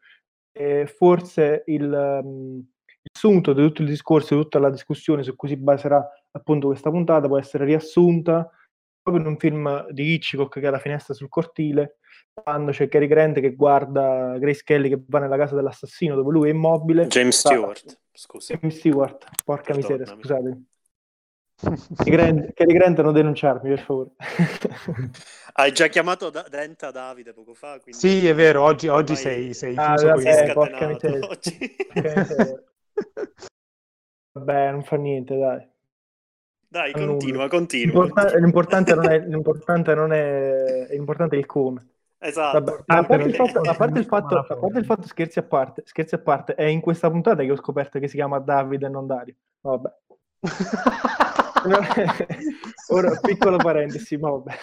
[0.52, 5.36] E forse il, um, il sunto di tutto il discorso, di tutta la discussione su
[5.36, 8.50] cui si baserà appunto questa puntata può essere riassunta
[9.10, 11.98] proprio in un film di Hitchcock che è La finestra sul cortile,
[12.34, 16.50] quando c'è Cary Grant che guarda Grace Kelly che va nella casa dell'assassino dove lui
[16.50, 17.08] è immobile.
[17.08, 18.56] James Stewart, scusa.
[18.56, 20.00] James Stewart, porca Perdonami.
[20.00, 20.62] miseria, scusate.
[22.54, 24.12] Cary Grant non denunciarmi, per favore.
[25.54, 27.78] Hai già chiamato da- Denta Davide poco fa.
[27.90, 31.28] Sì, è vero, oggi, oggi sei, sei ah, vabbè, porca miseria.
[34.32, 35.68] Vabbè, non fa niente, dai.
[36.72, 38.04] Dai, continua, continua.
[38.04, 41.88] L'importante, l'importante, non è, l'importante non è, l'importante è il come.
[42.20, 42.60] Esatto.
[42.60, 45.44] Vabbè, a, parte il fatto, a, parte il fatto, a parte il fatto, scherzi a
[45.44, 48.86] parte, scherzi a parte, è in questa puntata che ho scoperto che si chiama Davide
[48.86, 49.34] e non Dario.
[49.62, 49.90] Vabbè.
[52.92, 54.54] Ora, piccolo parentesi, ma vabbè.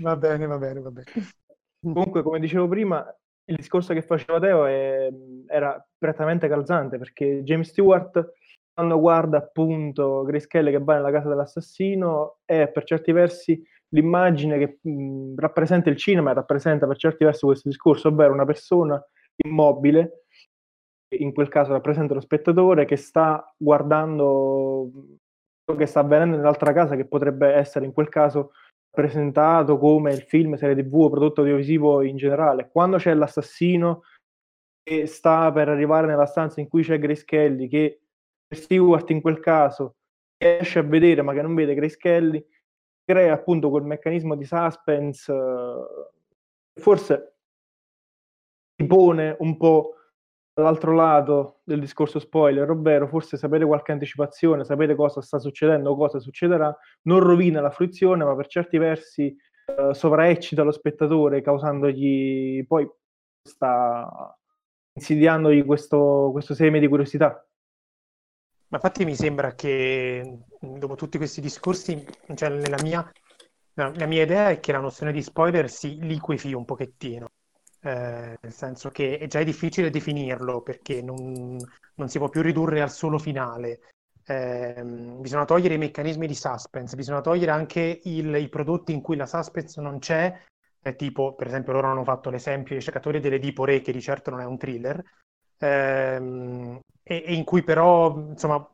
[0.00, 1.06] Va bene, va bene, va bene.
[1.80, 3.02] Comunque, come dicevo prima,
[3.46, 5.08] il discorso che faceva Teo è,
[5.46, 8.32] era prettamente calzante perché James Stewart
[8.74, 14.78] quando guarda appunto Kelly che va nella casa dell'assassino è per certi versi l'immagine che
[14.82, 19.00] mh, rappresenta il cinema e rappresenta per certi versi questo discorso, ovvero una persona
[19.36, 20.24] immobile,
[21.16, 24.90] in quel caso rappresenta lo spettatore che sta guardando
[25.64, 28.50] quello che sta avvenendo nell'altra casa che potrebbe essere in quel caso
[28.90, 32.68] presentato come il film, serie tv o prodotto audiovisivo in generale.
[32.70, 34.02] Quando c'è l'assassino
[34.82, 38.03] che sta per arrivare nella stanza in cui c'è Grace Kelly che
[38.54, 39.96] Stewart in quel caso
[40.36, 42.44] riesce a vedere ma che non vede Grace Kelly,
[43.04, 47.36] crea appunto quel meccanismo di suspense, eh, forse
[48.76, 49.94] si pone un po'
[50.52, 56.20] dall'altro lato del discorso spoiler, ovvero forse sapere qualche anticipazione, sapere cosa sta succedendo, cosa
[56.20, 59.36] succederà, non rovina la fruizione, ma per certi versi
[59.66, 62.88] eh, sovraeccita lo spettatore, causandogli poi
[63.42, 64.36] sta
[64.96, 67.44] insidiandogli questo, questo seme di curiosità.
[68.74, 72.04] Ma infatti mi sembra che dopo tutti questi discorsi,
[72.34, 73.08] cioè nella mia,
[73.74, 77.30] la mia idea è che la nozione di spoiler si liquefi un pochettino,
[77.82, 81.56] eh, nel senso che è già difficile definirlo perché non,
[81.94, 83.78] non si può più ridurre al solo finale.
[84.26, 89.14] Eh, bisogna togliere i meccanismi di suspense, bisogna togliere anche il, i prodotti in cui
[89.14, 90.36] la suspense non c'è,
[90.82, 94.30] eh, tipo per esempio loro hanno fatto l'esempio dei cercatori delle Dipore che di certo
[94.30, 95.00] non è un thriller,
[95.58, 96.63] ehm,
[97.04, 98.66] e, e, in cui però insomma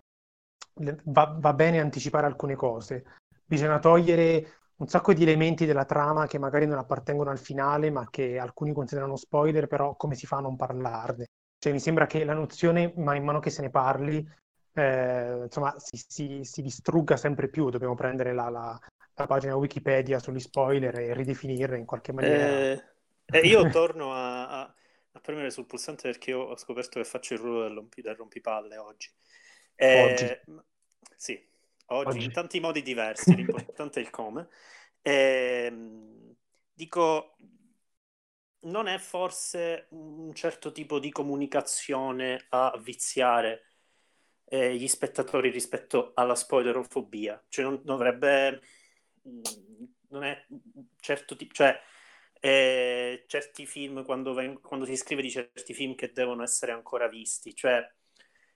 [1.05, 3.05] va, va, bene anticipare alcune cose.
[3.45, 8.09] Bisogna togliere un sacco di elementi della trama che magari non appartengono al finale, ma
[8.09, 11.27] che alcuni considerano spoiler, però come si fa a non parlarne?
[11.59, 14.27] Cioè, mi sembra che la nozione, man mano che se ne parli,
[14.73, 17.69] eh, insomma, si, si, si, distrugga sempre più.
[17.69, 18.81] Dobbiamo prendere la, la,
[19.15, 22.47] la, pagina Wikipedia sugli spoiler e ridefinirla in qualche maniera.
[22.47, 22.85] Eh,
[23.27, 24.75] eh, io torno a, a,
[25.13, 28.77] a, premere sul pulsante perché ho scoperto che faccio il ruolo del, rompi, del rompipalle
[28.77, 29.11] oggi.
[29.75, 30.65] Eh, oggi.
[31.17, 31.49] Sì,
[31.87, 34.49] oggi, oggi, in tanti modi diversi, l'importante è il come.
[35.03, 35.73] Eh,
[36.73, 37.37] dico,
[38.63, 43.65] non è forse un certo tipo di comunicazione a viziare
[44.45, 47.43] eh, gli spettatori rispetto alla spoilerofobia?
[47.49, 48.61] Cioè non dovrebbe...
[49.29, 49.41] Mm,
[50.09, 50.47] non è
[50.99, 51.55] certo tipo...
[51.55, 51.79] Cioè,
[52.41, 57.07] eh, certi film, quando, ven- quando, si scrive di certi film che devono essere ancora
[57.07, 57.87] visti, cioè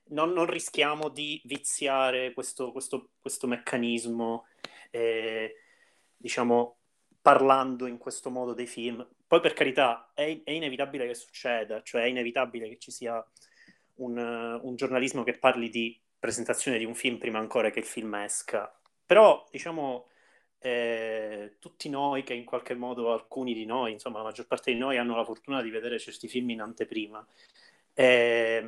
[0.08, 4.46] non, non rischiamo di viziare questo, questo, questo meccanismo,
[4.90, 5.54] eh,
[6.16, 6.78] diciamo,
[7.20, 9.06] parlando in questo modo dei film.
[9.26, 13.24] Poi per carità è, è, inevitabile che succeda, cioè è inevitabile che ci sia
[13.96, 18.14] un, un, giornalismo che parli di presentazione di un film prima ancora che il film
[18.14, 18.72] esca.
[19.06, 20.08] Però, diciamo,
[20.64, 24.78] eh, tutti noi che in qualche modo, alcuni di noi, insomma la maggior parte di
[24.78, 27.26] noi hanno la fortuna di vedere certi film in anteprima,
[27.92, 28.66] eh,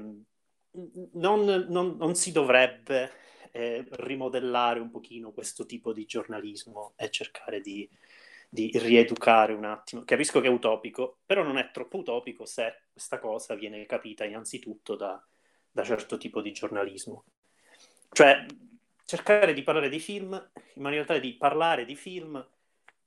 [1.12, 3.10] non, non, non, si dovrebbe
[3.50, 7.88] eh, rimodellare un pochino questo tipo di giornalismo e cercare di
[8.48, 10.04] di rieducare un attimo.
[10.04, 14.94] Capisco che è utopico, però non è troppo utopico se questa cosa viene capita innanzitutto
[14.94, 15.22] da,
[15.70, 17.24] da certo tipo di giornalismo.
[18.10, 18.46] Cioè,
[19.06, 22.44] cercare di parlare di film in maniera tale di parlare di film,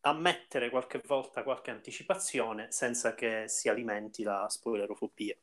[0.02, 5.36] ammettere qualche volta qualche anticipazione senza che si alimenti la spoilerofobia.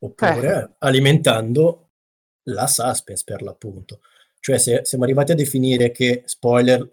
[0.00, 0.74] Oppure eh.
[0.78, 1.90] alimentando
[2.44, 4.00] la suspense per l'appunto.
[4.40, 6.88] Cioè, se siamo arrivati a definire che spoiler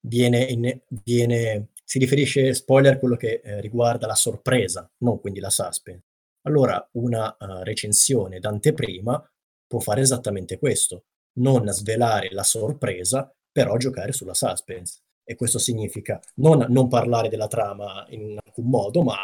[0.00, 5.40] viene, in, viene, si riferisce spoiler a quello che eh, riguarda la sorpresa, non quindi
[5.40, 6.04] la suspense.
[6.42, 9.33] Allora una uh, recensione d'anteprima
[9.74, 11.06] può fare esattamente questo,
[11.38, 15.00] non svelare la sorpresa, però giocare sulla suspense.
[15.24, 19.16] E questo significa non, non parlare della trama in alcun modo, ma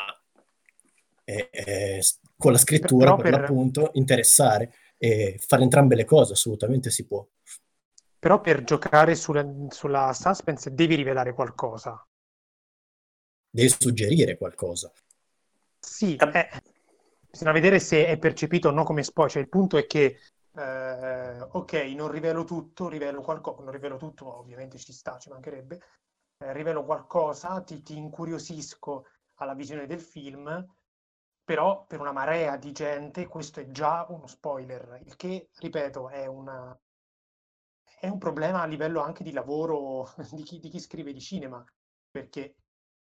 [1.22, 2.02] eh, eh,
[2.36, 7.24] con la scrittura, per, per l'appunto, interessare e fare entrambe le cose, assolutamente si può.
[8.18, 12.04] Però per giocare sulla, sulla suspense devi rivelare qualcosa.
[13.48, 14.90] Devi suggerire qualcosa.
[15.78, 16.48] Sì, eh,
[17.30, 19.32] bisogna vedere se è percepito o no come spoiler.
[19.32, 20.18] Cioè, il punto è che,
[20.54, 25.80] eh, ok, non rivelo tutto, rivelo qualcosa, non rivelo tutto, ovviamente ci sta, ci mancherebbe,
[26.38, 30.66] eh, rivelo qualcosa, ti, ti incuriosisco alla visione del film,
[31.44, 36.26] però per una marea di gente questo è già uno spoiler, il che, ripeto, è
[36.26, 36.78] una,
[37.98, 41.64] è un problema a livello anche di lavoro di chi, di chi scrive di cinema,
[42.10, 42.56] perché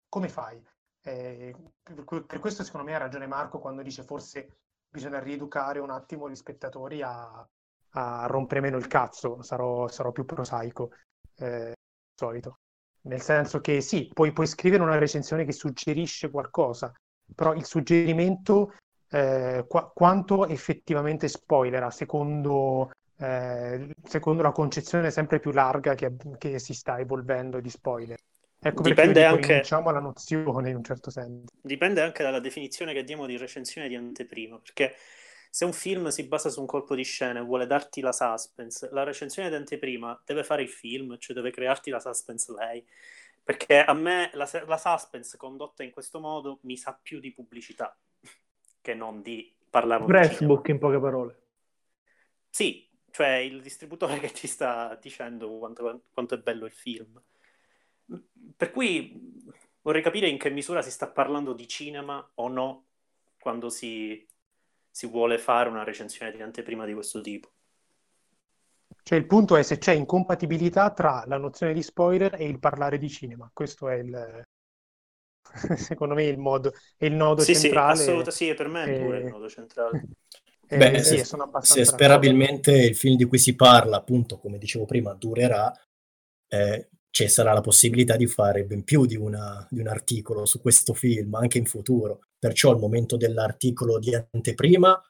[0.10, 0.64] come fai?
[1.02, 4.65] Eh, per, per, questo secondo me ha ragione Marco quando dice forse
[4.96, 7.46] bisogna rieducare un attimo gli spettatori a,
[7.92, 10.92] a rompere meno il cazzo, sarò, sarò più prosaico,
[11.38, 11.74] eh,
[12.16, 12.60] solito.
[13.02, 16.94] Nel senso che sì, puoi, puoi, scrivere una recensione che suggerisce qualcosa,
[17.36, 18.74] però il suggerimento
[19.10, 26.58] eh, qu- quanto effettivamente spoilera secondo eh, secondo la concezione sempre più larga che, che,
[26.58, 28.18] si sta evolvendo di spoiler.
[28.68, 31.54] Ecco dipende anche alla nozione in un certo senso.
[31.62, 34.96] Dipende anche dalla definizione che diamo di recensione di anteprima, perché
[35.52, 38.90] se un film si basa su un colpo di scena e vuole darti la suspense,
[38.92, 42.84] la recensione di anteprima deve fare il film, cioè deve crearti la suspense lei.
[43.44, 47.96] Perché a me la, la suspense condotta in questo modo mi sa più di pubblicità
[48.82, 51.42] che non di parlare Pressbook in poche parole.
[52.50, 57.22] Sì, cioè il distributore che ti sta dicendo quanto, quanto, è bello il film.
[58.58, 59.44] Per cui
[59.82, 62.86] vorrei capire in che misura si sta parlando di cinema o no
[63.40, 64.26] quando si,
[64.90, 67.52] si vuole fare una recensione di anteprima di questo tipo.
[69.04, 72.98] Cioè il punto è se c'è incompatibilità tra la nozione di spoiler e il parlare
[72.98, 73.48] di cinema.
[73.54, 74.44] Questo è il,
[75.78, 77.96] secondo me il modo, è il nodo sì, centrale.
[77.96, 80.06] Sì, assolutamente sì, per me è pure il nodo centrale.
[80.68, 84.86] Eh, Beh, sì, se, se sperabilmente il film di cui si parla, appunto, come dicevo
[84.86, 85.72] prima, durerà,
[86.48, 90.60] eh, ci sarà la possibilità di fare ben più di, una, di, un articolo su
[90.60, 92.20] questo film anche in futuro.
[92.38, 95.02] Perciò il momento dell'articolo di anteprima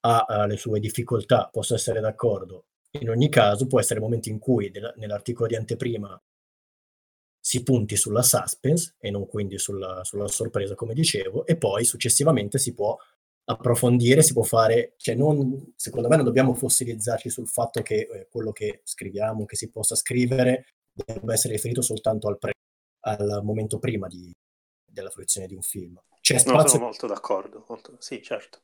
[0.00, 2.66] ha, ha le sue difficoltà, posso essere d'accordo.
[3.00, 6.22] In ogni caso, può essere il momento in cui del, nell'articolo di anteprima
[7.40, 12.58] si punti sulla suspense e non quindi sulla, sulla sorpresa, come dicevo, e poi successivamente
[12.58, 12.94] si può
[13.44, 18.28] approfondire, si può fare, cioè non, secondo me non dobbiamo fossilizzarci sul fatto che eh,
[18.30, 22.52] quello che scriviamo, che si possa scrivere, debba essere riferito soltanto al, pre,
[23.00, 24.32] al momento prima di,
[24.84, 26.00] della fruizione di un film.
[26.20, 26.62] C'è spazio...
[26.62, 27.96] No, sono molto d'accordo, molto...
[27.98, 28.60] sì, certo.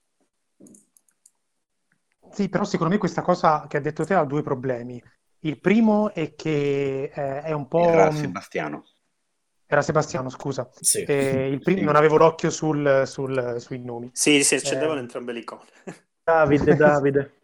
[2.33, 5.03] Sì, però secondo me questa cosa che ha detto te ha due problemi.
[5.41, 7.89] Il primo è che eh, è un po'...
[7.89, 8.87] Era Sebastiano.
[9.67, 10.69] Era Sebastiano, scusa.
[10.81, 11.03] Sì.
[11.03, 11.85] Eh, prim- sì.
[11.85, 14.11] Non avevo l'occhio sul, sul, sui nomi.
[14.13, 15.03] Sì, si accendevano eh...
[15.03, 15.69] entrambe le icone.
[16.23, 17.35] Davide, Davide.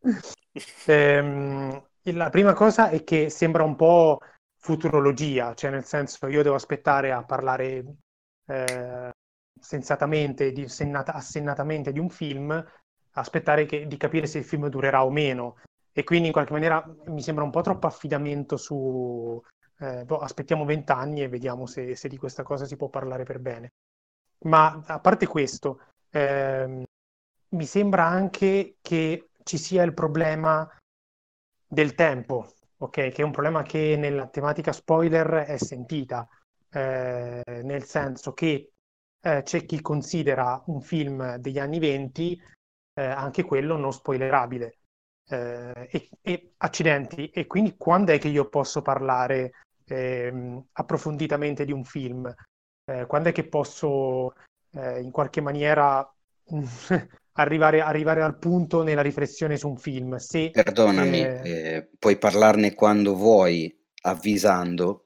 [0.86, 4.20] ehm, la prima cosa è che sembra un po'
[4.56, 7.84] futurologia, cioè nel senso io devo aspettare a parlare
[8.46, 9.10] eh,
[9.60, 12.64] sensatamente, di, sennata, assennatamente di un film,
[13.12, 15.56] aspettare che, di capire se il film durerà o meno.
[15.92, 19.40] E quindi in qualche maniera mi sembra un po' troppo affidamento su
[19.78, 23.38] eh, boh, aspettiamo vent'anni e vediamo se, se, di questa cosa si può parlare per
[23.40, 23.72] bene.
[24.44, 25.80] Ma a parte questo,
[26.10, 26.84] ehm,
[27.50, 30.68] mi sembra anche che ci sia il problema
[31.68, 33.10] del tempo, ok?
[33.10, 36.26] Che è un problema che nella tematica spoiler è sentita,
[36.70, 38.72] eh, nel senso che
[39.20, 42.40] eh, c'è chi considera un film degli anni 20
[42.94, 44.78] eh, anche quello non spoilerabile.
[45.30, 49.52] Eh, e, e, accidenti, e quindi quando è che io posso parlare
[49.84, 52.32] eh, approfonditamente di un film?
[52.84, 54.32] Eh, quando è che posso
[54.72, 56.10] eh, in qualche maniera
[57.38, 60.16] arrivare, arrivare, al punto nella riflessione su un film?
[60.16, 65.04] Se, Perdonami, eh, eh, puoi parlarne quando vuoi, avvisando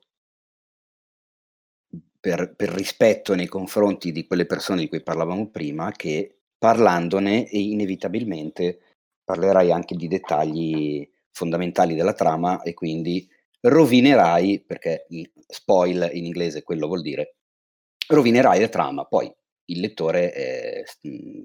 [2.19, 8.81] per, per, rispetto nei confronti di quelle persone di cui parlavamo prima, che parlandone inevitabilmente
[9.25, 13.29] parlerai anche di dettagli fondamentali della trama e quindi
[13.61, 15.07] rovinerai, perché
[15.47, 17.37] spoil in inglese quello vuol dire,
[18.09, 19.33] rovinerai la trama, poi
[19.67, 20.85] il lettore eh,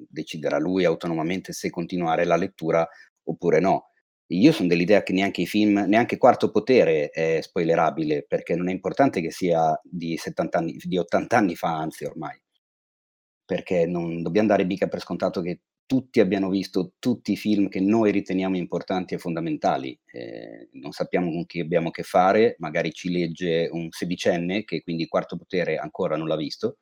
[0.09, 2.87] deciderà lui autonomamente se continuare la lettura
[3.23, 3.91] oppure no.
[4.31, 8.71] Io sono dell'idea che neanche i film, neanche Quarto Potere è spoilerabile, perché non è
[8.73, 12.37] importante che sia di, 70 anni, di 80 anni fa, anzi ormai,
[13.45, 17.79] perché non dobbiamo dare mica per scontato che tutti abbiano visto tutti i film che
[17.79, 19.97] noi riteniamo importanti e fondamentali.
[20.05, 24.83] Eh, non sappiamo con chi abbiamo a che fare, magari ci legge un sedicenne che
[24.83, 26.79] quindi Quarto Potere ancora non l'ha visto,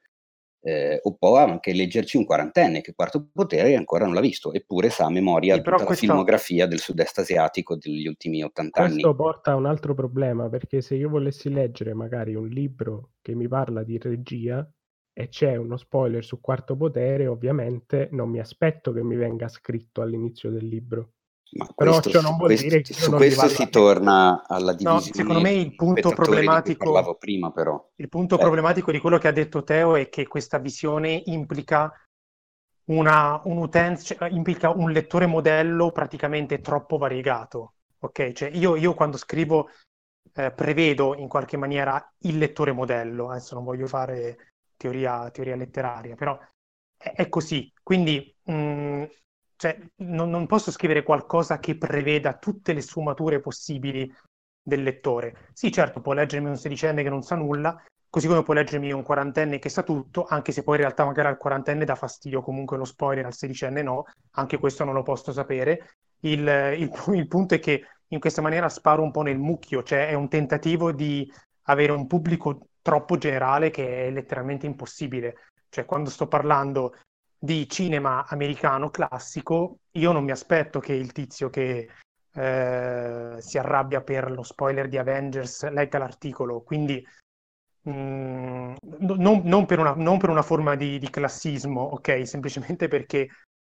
[0.66, 4.90] eh, o può anche leggerci un quarantenne che Quarto Potere ancora non l'ha visto, eppure
[4.90, 5.92] sa a memoria sì, tutta questo...
[5.92, 8.92] la filmografia del sud-est asiatico degli ultimi 80 anni.
[8.94, 13.36] Questo porta a un altro problema, perché se io volessi leggere magari un libro che
[13.36, 14.68] mi parla di regia,
[15.18, 20.02] e c'è uno spoiler su Quarto Potere, ovviamente non mi aspetto che mi venga scritto
[20.02, 21.12] all'inizio del libro.
[21.56, 24.96] Ma Però ciò non vuol questo, dire che su questo si torna alla divisione.
[24.96, 27.92] No, secondo me il punto problematico parlavo prima però.
[27.96, 28.40] Il punto eh.
[28.40, 31.94] problematico di quello che ha detto Teo è che questa visione implica
[32.88, 37.76] una, un'utenza, cioè, implica un lettore modello praticamente troppo variegato.
[38.00, 39.70] Ok, cioè io, io quando scrivo
[40.34, 43.30] eh, prevedo in qualche maniera il lettore modello.
[43.30, 46.38] Adesso non voglio fare teoria, teoria letteraria, però
[46.98, 47.72] è, è così.
[47.82, 49.04] Quindi mh, mm,
[49.66, 54.14] cioè, non, non, posso scrivere qualcosa che preveda tutte le sfumature possibili
[54.62, 55.50] del lettore.
[55.54, 59.02] Sì, certo, può leggermi un sedicenne che non sa nulla, così come può leggermi un
[59.02, 62.78] quarantenne che sa tutto, anche se poi in realtà magari al quarantenne dà fastidio comunque
[62.78, 65.96] lo spoiler, al sedicenne no, anche questo non lo posso sapere.
[66.20, 66.48] Il,
[66.78, 70.14] il, il punto è che in questa maniera sparo un po' nel mucchio, cioè è
[70.14, 71.28] un tentativo di
[71.64, 75.38] avere un pubblico troppo generale che è letteralmente impossibile.
[75.70, 76.94] Cioè, quando sto parlando
[77.46, 81.88] di cinema americano classico, io non mi aspetto che il tizio che
[82.34, 87.06] eh, si arrabbia per lo spoiler di Avengers legga l'articolo, quindi
[87.84, 92.28] mh, mm, non, non, per una, non, per una, forma di, di classismo, ok?
[92.28, 93.30] Semplicemente perché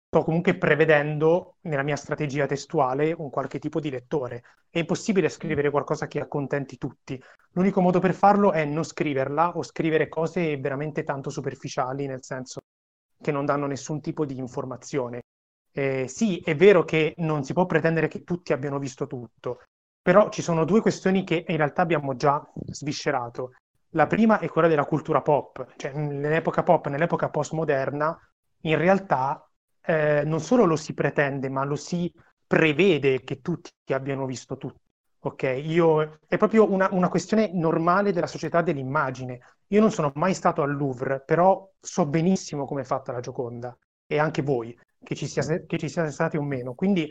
[0.06, 4.42] sto comunque prevedendo nella mia strategia testuale un qualche tipo di lettore.
[4.68, 7.20] È impossibile scrivere qualcosa che accontenti tutti.
[7.52, 12.60] L'unico modo per farlo è non scriverla o scrivere cose veramente tanto superficiali, nel senso
[13.22, 15.22] che non danno nessun tipo di informazione.
[15.72, 19.62] Eh, sì, è vero che non si può pretendere che tutti abbiano visto tutto,
[20.02, 23.52] però ci sono due questioni che in realtà abbiamo già sviscerato.
[23.94, 28.18] La prima è quella della cultura pop, cioè nell'epoca pop, nell'epoca postmoderna,
[28.62, 29.48] in realtà
[29.82, 32.12] eh, non solo lo si pretende, ma lo si
[32.46, 34.80] prevede che tutti abbiano visto tutto.
[35.24, 39.40] Ok, io, è proprio una, una, questione normale della società dell'immagine.
[39.68, 43.76] Io non sono mai stato al Louvre, però so benissimo come è fatta la Gioconda
[44.06, 46.74] e anche voi, che ci, sia, che ci siate stati o meno.
[46.74, 47.08] Quindi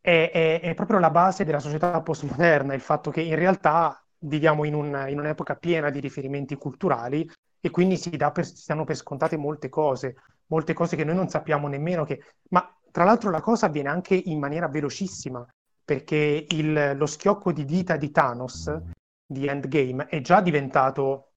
[0.00, 4.64] è, è, è, proprio la base della società postmoderna, il fatto che in realtà viviamo
[4.64, 8.96] in, un, in un'epoca piena di riferimenti culturali e quindi si, per, si danno per
[8.96, 10.16] scontate molte cose
[10.48, 12.20] molte cose che noi non sappiamo nemmeno che...
[12.50, 15.44] Ma tra l'altro la cosa avviene anche in maniera velocissima,
[15.86, 18.76] perché il, lo schiocco di dita di Thanos
[19.24, 21.30] di Endgame è già diventato,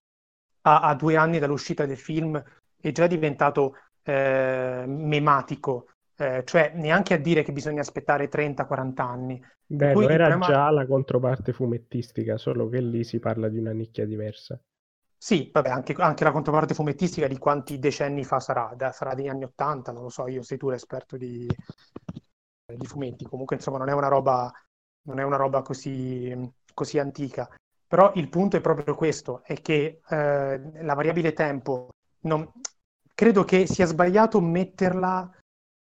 [0.62, 2.44] a, a due anni dall'uscita del film,
[2.82, 9.46] è già diventato eh, mematico, eh, cioè neanche a dire che bisogna aspettare 30-40 anni.
[9.68, 10.48] Beh, era problema...
[10.48, 14.60] già la controparte fumettistica, solo che lì si parla di una nicchia diversa.
[15.16, 18.74] Sì, vabbè, anche, anche, la controparte fumettistica di quanti decenni fa sarà?
[18.76, 21.46] Da, sarà degli anni Ottanta, non lo so, io sei tu l'esperto di,
[22.76, 26.34] di fumetti, comunque insomma non è una roba, è una roba così,
[26.74, 27.50] così antica.
[27.88, 31.90] Però il punto è proprio questo, è che eh, la variabile tempo,
[32.22, 32.48] non...
[33.16, 35.30] credo che sia sbagliato metterla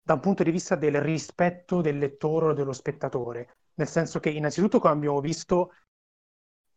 [0.03, 4.31] da un punto di vista del rispetto del lettore o dello spettatore, nel senso che
[4.31, 5.73] innanzitutto come abbiamo visto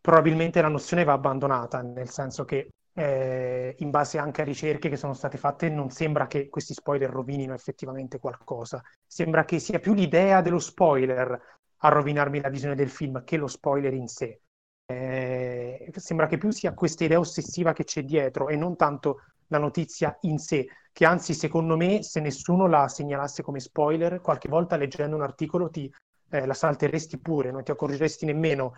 [0.02, 4.98] probabilmente la nozione va abbandonata, nel senso che eh, in base anche a ricerche che
[4.98, 9.94] sono state fatte non sembra che questi spoiler rovinino effettivamente qualcosa, sembra che sia più
[9.94, 11.42] l'idea dello spoiler
[11.82, 14.42] a rovinarmi la visione del film che lo spoiler in sé.
[14.86, 19.60] Eh, sembra che più sia questa idea ossessiva che c'è dietro e non tanto la
[19.60, 24.76] notizia in sé, che anzi secondo me se nessuno la segnalasse come spoiler, qualche volta
[24.76, 25.90] leggendo un articolo ti
[26.32, 28.74] eh, la salteresti pure, non ti accorgeresti nemmeno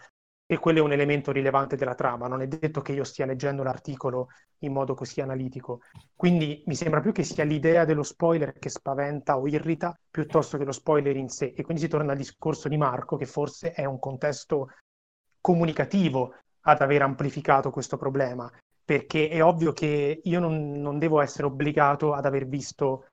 [0.52, 2.28] e quello è un elemento rilevante della trama.
[2.28, 4.28] Non è detto che io stia leggendo l'articolo
[4.64, 5.80] in modo così analitico.
[6.14, 10.66] Quindi mi sembra più che sia l'idea dello spoiler che spaventa o irrita piuttosto che
[10.66, 11.54] lo spoiler in sé.
[11.56, 14.72] E quindi si torna al discorso di Marco, che forse è un contesto
[15.40, 18.52] comunicativo ad aver amplificato questo problema.
[18.84, 23.06] Perché è ovvio che io non, non devo essere obbligato ad aver visto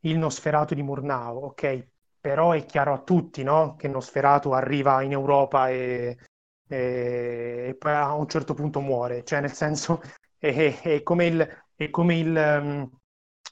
[0.00, 1.86] il Nosferato di Murnau, ok?
[2.18, 3.76] Però è chiaro a tutti no?
[3.76, 6.18] che Nosferatu arriva in Europa e
[6.74, 10.00] e, e poi a un certo punto muore, cioè nel senso
[10.38, 12.90] è, è come il, è come il, um,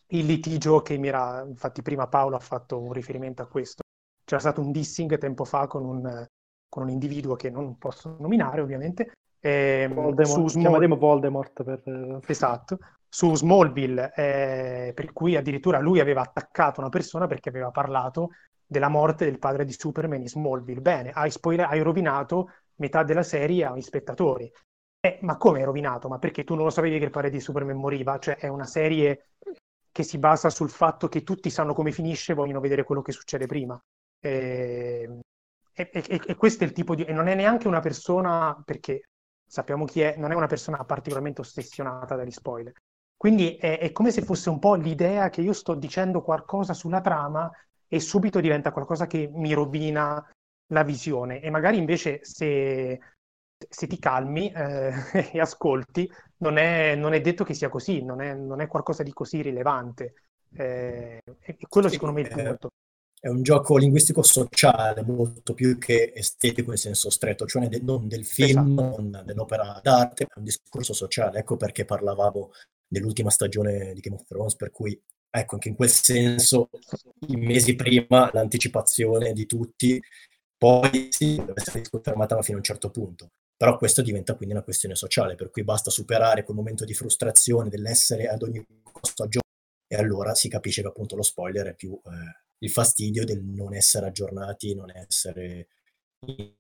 [0.08, 3.82] il litigio che mi era, infatti prima Paolo ha fatto un riferimento a questo,
[4.24, 6.26] c'era stato un dissing tempo fa con un,
[6.68, 10.98] con un individuo che non posso nominare ovviamente, eh, Voldemort, su Small...
[10.98, 12.20] Voldemort per...
[12.26, 12.78] Esatto,
[13.08, 18.30] su Smallville, eh, per cui addirittura lui aveva attaccato una persona perché aveva parlato
[18.64, 20.80] della morte del padre di Superman in Smallville.
[20.80, 22.48] Bene, hai, spoiler- hai rovinato
[22.82, 24.52] metà della serie agli spettatori.
[25.00, 26.08] Eh, ma come è rovinato?
[26.08, 28.18] Ma perché tu non lo sapevi che il padre di Superman moriva?
[28.18, 29.28] Cioè è una serie
[29.90, 33.12] che si basa sul fatto che tutti sanno come finisce e vogliono vedere quello che
[33.12, 33.80] succede prima.
[34.20, 35.20] Eh,
[35.74, 37.04] e, e, e, questo è il tipo di...
[37.04, 39.08] E non è neanche una persona, perché
[39.46, 42.72] sappiamo chi è, non è una persona particolarmente ossessionata dagli spoiler.
[43.16, 47.00] Quindi è, è come se fosse un po' l'idea che io sto dicendo qualcosa sulla
[47.00, 47.50] trama
[47.86, 50.24] e subito diventa qualcosa che mi rovina
[50.72, 52.98] la visione e magari invece se,
[53.68, 54.92] se ti calmi eh,
[55.32, 59.02] e ascolti non è, non è, detto che sia così, non è, non è qualcosa
[59.02, 60.14] di così rilevante.
[60.54, 62.70] Eh, e quello sì, secondo me è il punto.
[63.22, 68.24] È un gioco linguistico sociale molto più che estetico in senso stretto, cioè non del
[68.24, 69.00] film, esatto.
[69.00, 71.38] non dell'opera d'arte, è un discorso sociale.
[71.38, 72.50] Ecco perché parlavamo
[72.84, 75.00] dell'ultima stagione di Game of Thrones, per cui
[75.30, 76.68] ecco anche in quel senso,
[77.28, 80.02] i mesi prima l'anticipazione di tutti
[80.62, 83.32] poi sì, deve essere confermata fino a un certo punto.
[83.56, 87.68] Però questo diventa quindi una questione sociale, per cui basta superare quel momento di frustrazione
[87.68, 89.40] dell'essere ad ogni costo aggiornato
[89.88, 93.74] e allora si capisce che appunto lo spoiler è più eh, il fastidio del non
[93.74, 95.66] essere aggiornati, non essere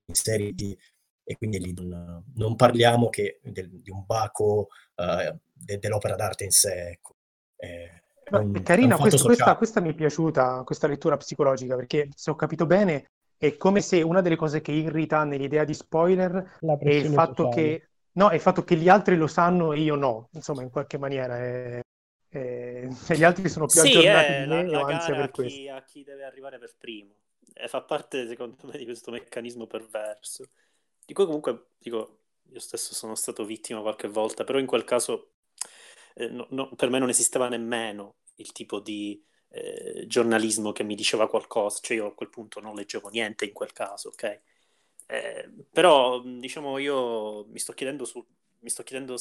[0.06, 0.76] inseriti
[1.22, 4.66] e quindi lì non, non parliamo che del, di un baco
[4.96, 6.88] uh, de, dell'opera d'arte in sé.
[6.88, 7.14] Ecco.
[7.54, 12.08] È, è, un, è carina, questo, questa, questa, mi è piaciuta, questa lettura psicologica, perché
[12.16, 13.10] se ho capito bene
[13.42, 17.88] è come se una delle cose che irrita nell'idea di spoiler è il fatto che
[18.12, 20.96] no, è il fatto che gli altri lo sanno e io no, insomma, in qualche
[20.96, 21.80] maniera è,
[22.28, 22.86] è...
[23.16, 25.58] gli altri sono più sì, aggiornati di me la, la ansia per a questo.
[25.58, 27.14] Chi, a chi deve arrivare per primo.
[27.52, 30.44] E fa parte, secondo me, di questo meccanismo perverso.
[31.04, 35.32] Di cui comunque, dico, io stesso sono stato vittima qualche volta, però in quel caso
[36.14, 39.20] eh, no, no, per me non esisteva nemmeno il tipo di
[39.52, 43.52] eh, giornalismo che mi diceva qualcosa, cioè io a quel punto non leggevo niente in
[43.52, 44.40] quel caso, ok?
[45.06, 48.24] Eh, però diciamo io mi sto chiedendo, su,
[48.60, 49.16] mi sto chiedendo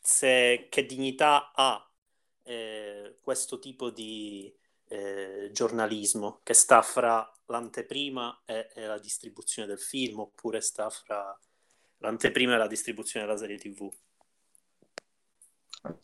[0.00, 1.88] se, che dignità ha
[2.42, 4.52] eh, questo tipo di
[4.88, 11.38] eh, giornalismo che sta fra l'anteprima e, e, la distribuzione del film oppure sta fra
[11.98, 13.88] l'anteprima e la distribuzione della serie tv.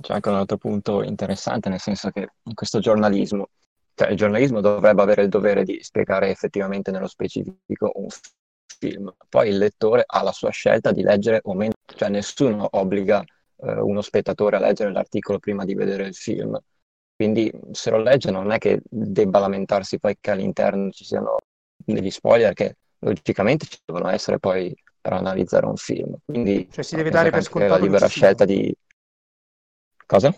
[0.00, 3.50] C'è anche un altro punto interessante, nel senso che in questo giornalismo,
[3.94, 8.08] cioè il giornalismo dovrebbe avere il dovere di spiegare effettivamente nello specifico un
[8.66, 13.22] film, poi il lettore ha la sua scelta di leggere o meno, cioè nessuno obbliga
[13.56, 16.58] eh, uno spettatore a leggere l'articolo prima di vedere il film,
[17.14, 21.36] quindi se lo legge non è che debba lamentarsi poi che all'interno ci siano
[21.76, 26.16] degli spoiler che logicamente ci devono essere poi per analizzare un film.
[26.24, 28.74] Quindi cioè si deve dare per scontato la libera scelta di...
[30.12, 30.30] Cosa?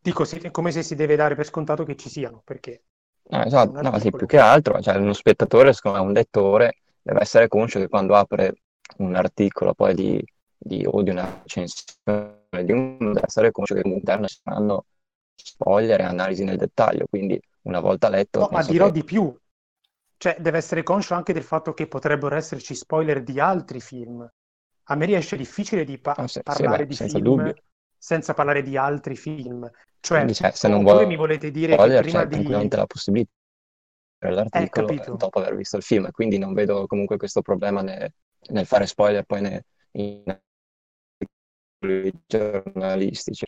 [0.00, 2.84] Dico, è come se si deve dare per scontato che ci siano, perché...
[3.24, 7.22] No, esatto, no, sì, più che altro, cioè, uno spettatore, secondo me, un lettore, deve
[7.22, 8.54] essere conscio che quando apre
[8.98, 10.24] un articolo poi di,
[10.56, 14.84] di o di una recensione di un, deve essere conscio che all'interno ci saranno
[15.34, 18.38] spoiler e analisi nel dettaglio, quindi una volta letto...
[18.38, 18.92] No, ma dirò che...
[18.92, 19.36] di più,
[20.18, 24.24] cioè deve essere conscio anche del fatto che potrebbero esserci spoiler di altri film.
[24.84, 27.54] A me riesce difficile di pa- ah, se, parlare sì, beh, di film dubbio.
[28.02, 29.70] Senza parlare di altri film.
[30.00, 32.76] Cioè, cioè se non vuole, mi volete dire spoiler, che prima c'è di...
[32.76, 33.30] la possibilità
[34.18, 38.12] l'articolo eh, dopo aver visto il film, quindi non vedo comunque questo problema nel,
[38.48, 39.60] nel fare spoiler poi nei,
[39.92, 40.38] in
[42.26, 43.46] giornalistici.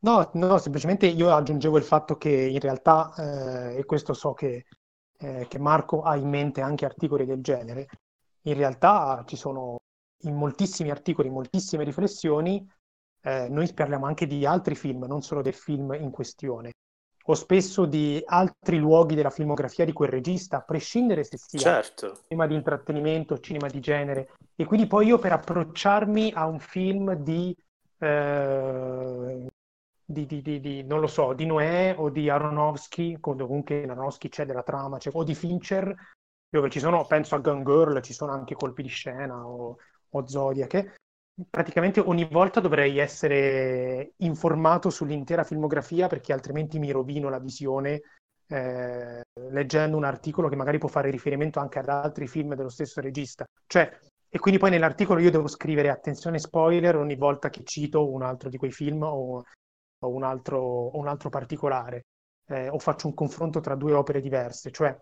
[0.00, 4.66] No, no, semplicemente io aggiungevo il fatto che in realtà, eh, e questo so che,
[5.18, 7.88] eh, che, Marco ha in mente anche articoli del genere,
[8.42, 9.78] in realtà ci sono
[10.24, 12.66] in moltissimi articoli, moltissime riflessioni,
[13.26, 16.70] eh, noi parliamo anche di altri film, non solo del film in questione,
[17.24, 22.20] o spesso di altri luoghi della filmografia di quel regista, a prescindere se sia certo.
[22.28, 24.34] cinema di intrattenimento, cinema di genere.
[24.54, 27.56] E quindi poi io per approcciarmi a un film di
[27.98, 29.46] eh,
[30.08, 34.62] di, di, di, non lo so, di Noè o di Aronofsky, comunque Aronofsky c'è della
[34.62, 35.92] trama, c'è, o di Fincher,
[36.48, 39.78] dove ci sono, penso a Gun Girl, ci sono anche colpi di scena o,
[40.10, 40.94] o Zodiac.
[41.50, 48.00] Praticamente ogni volta dovrei essere informato sull'intera filmografia perché altrimenti mi rovino la visione
[48.48, 53.02] eh, leggendo un articolo che magari può fare riferimento anche ad altri film dello stesso
[53.02, 53.44] regista.
[53.66, 53.98] Cioè,
[54.28, 58.48] e quindi poi nell'articolo io devo scrivere attenzione spoiler ogni volta che cito un altro
[58.48, 59.44] di quei film o
[60.00, 62.06] o un altro, un altro particolare,
[62.48, 64.96] eh, o faccio un confronto tra due opere diverse, cioè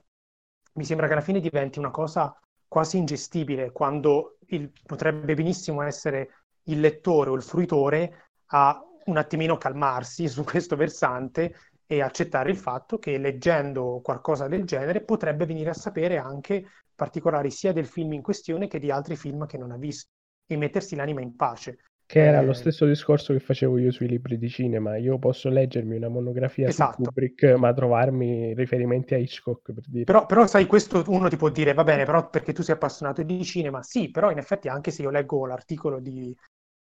[0.74, 2.36] mi sembra che alla fine diventi una cosa
[2.66, 9.56] quasi ingestibile quando il, potrebbe benissimo essere il lettore o il fruitore a un attimino
[9.56, 11.54] calmarsi su questo versante
[11.86, 16.64] e accettare il fatto che leggendo qualcosa del genere potrebbe venire a sapere anche
[16.94, 20.10] particolari sia del film in questione che di altri film che non ha visto
[20.46, 21.78] e mettersi l'anima in pace.
[22.06, 22.54] Che era lo eh.
[22.54, 24.96] stesso discorso che facevo io sui libri di cinema.
[24.96, 26.96] Io posso leggermi una monografia esatto.
[26.96, 30.04] su Kubrick, ma trovarmi riferimenti a Hitchcock per dire.
[30.04, 33.22] Però, però, sai, questo uno ti può dire, va bene, però perché tu sei appassionato
[33.22, 33.82] di cinema?
[33.82, 36.36] Sì, però in effetti anche se io leggo l'articolo di,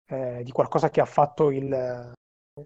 [0.07, 2.13] eh, di qualcosa che ha fatto il,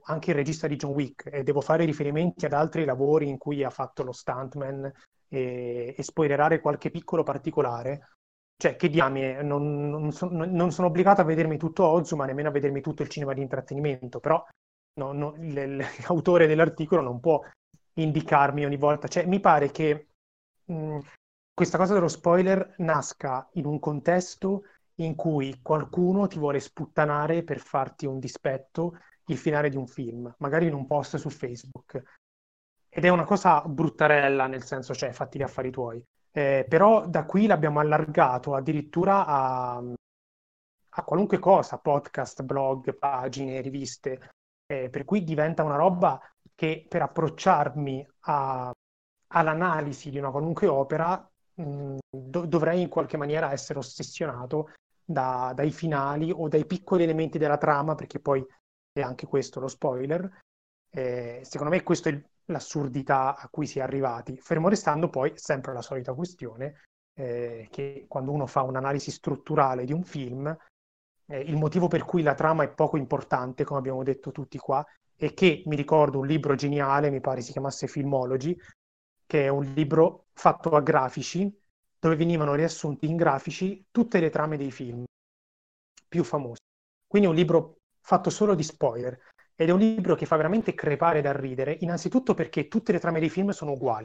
[0.05, 3.63] anche il regista di John Wick e devo fare riferimenti ad altri lavori in cui
[3.63, 4.91] ha fatto lo stuntman
[5.29, 8.16] e, e spoilerare qualche piccolo particolare,
[8.57, 12.49] cioè, che diamine, non, non, so, non, sono obbligato a vedermi tutto Ozu, ma nemmeno
[12.49, 14.45] a vedermi tutto il cinema di intrattenimento, però
[14.95, 15.35] no, no,
[16.07, 17.43] l'autore dell'articolo non può
[17.95, 19.09] indicarmi ogni volta.
[19.09, 20.09] Cioè, mi pare che
[20.65, 20.99] mh,
[21.53, 24.63] questa cosa dello spoiler nasca in un contesto
[24.97, 30.33] in cui qualcuno ti vuole sputtanare per farti un dispetto il finale di un film,
[30.39, 32.03] magari in un post su Facebook.
[32.89, 36.03] Ed è una cosa bruttarella, nel senso, cioè, fatti gli affari tuoi.
[36.37, 44.33] Eh, però da qui l'abbiamo allargato addirittura a, a qualunque cosa, podcast, blog, pagine, riviste,
[44.67, 46.21] eh, per cui diventa una roba
[46.55, 48.71] che per approcciarmi a,
[49.29, 54.73] all'analisi di una qualunque opera mh, do, dovrei in qualche maniera essere ossessionato
[55.03, 58.45] da, dai finali o dai piccoli elementi della trama, perché poi
[58.93, 60.41] è anche questo lo spoiler.
[60.91, 65.33] Eh, secondo me questo è il, l'assurdità a cui si è arrivati, fermo restando poi
[65.37, 66.83] sempre la solita questione
[67.15, 70.55] eh, che quando uno fa un'analisi strutturale di un film,
[71.27, 74.85] eh, il motivo per cui la trama è poco importante, come abbiamo detto tutti qua,
[75.17, 78.57] è che mi ricordo un libro geniale, mi pare si chiamasse Filmology,
[79.27, 81.53] che è un libro fatto a grafici,
[81.99, 85.05] dove venivano riassunti in grafici tutte le trame dei film
[86.07, 86.61] più famosi.
[87.07, 89.19] Quindi è un libro fatto solo di spoiler
[89.57, 93.21] ed è un libro che fa veramente crepare da ridere, innanzitutto perché tutte le trame
[93.21, 94.05] dei film sono uguali.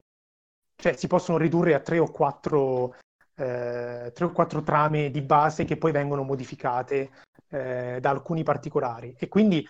[0.76, 2.96] Cioè si possono ridurre a tre o quattro,
[3.36, 7.12] eh, tre o quattro trame di base che poi vengono modificate
[7.50, 9.14] eh, da alcuni particolari.
[9.18, 9.68] E quindi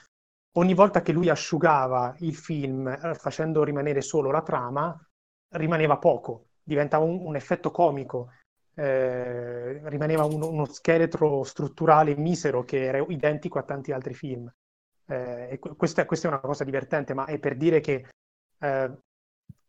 [0.57, 4.97] ogni volta che lui asciugava il film eh, facendo rimanere solo la trama,
[5.55, 8.29] rimaneva poco, diventava un, un effetto comico.
[8.73, 14.49] Eh, rimaneva un, uno scheletro strutturale misero che era identico a tanti altri film.
[15.11, 18.07] Eh, questa, questa, è una cosa divertente, ma è per dire che
[18.59, 18.91] eh,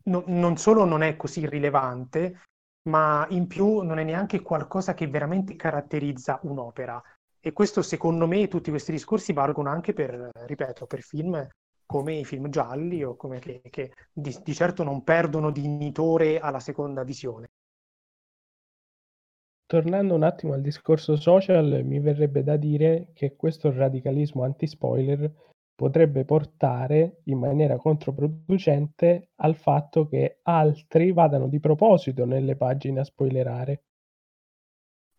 [0.05, 2.43] no, non solo non è così rilevante,
[2.89, 7.02] ma in più non è neanche qualcosa che veramente caratterizza un'opera.
[7.40, 11.47] E questo, secondo me, tutti questi discorsi valgono anche per, ripeto, per film
[11.85, 16.60] come i film gialli o come che, che di, di certo non perdono dignitore alla
[16.60, 17.51] seconda visione.
[19.73, 25.32] Tornando un attimo al discorso social, mi verrebbe da dire che questo radicalismo anti-spoiler
[25.74, 33.05] potrebbe portare in maniera controproducente al fatto che altri vadano di proposito nelle pagine a
[33.05, 33.85] spoilerare.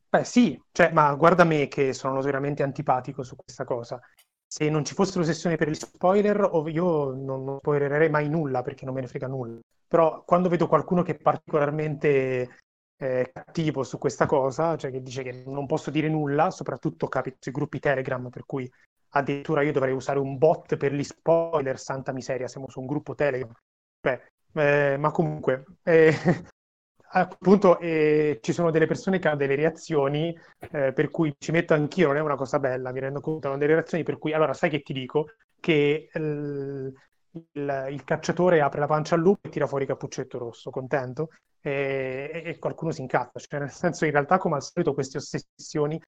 [0.09, 3.99] Beh sì, cioè, ma guarda me che sono veramente antipatico su questa cosa.
[4.45, 8.93] Se non ci fosse l'ossessione per gli spoiler, io non, spoilererei mai nulla perché non
[8.93, 9.59] me ne frega nulla.
[9.87, 12.57] Però quando vedo qualcuno che particolarmente
[13.03, 17.37] eh, cattivo su questa cosa, cioè che dice che non posso dire nulla, soprattutto capita
[17.39, 18.71] sui gruppi Telegram, per cui
[19.09, 23.13] addirittura io dovrei usare un bot per gli spoiler, santa miseria, siamo su un gruppo
[23.13, 23.51] Telegram.
[23.99, 24.21] Beh,
[24.53, 26.13] eh, ma comunque, eh,
[27.11, 30.35] appunto eh, ci sono delle persone che hanno delle reazioni
[30.71, 33.57] eh, per cui ci metto anch'io, non è una cosa bella, mi rendo conto, hanno
[33.57, 35.27] delle reazioni per cui, allora sai che ti dico?
[35.59, 36.09] Che
[37.33, 41.29] il, il, cacciatore apre la pancia al lupo e tira fuori cappuccetto rosso, contento?
[41.61, 45.99] E, e, qualcuno si incazza, cioè nel senso in realtà come al solito queste ossessioni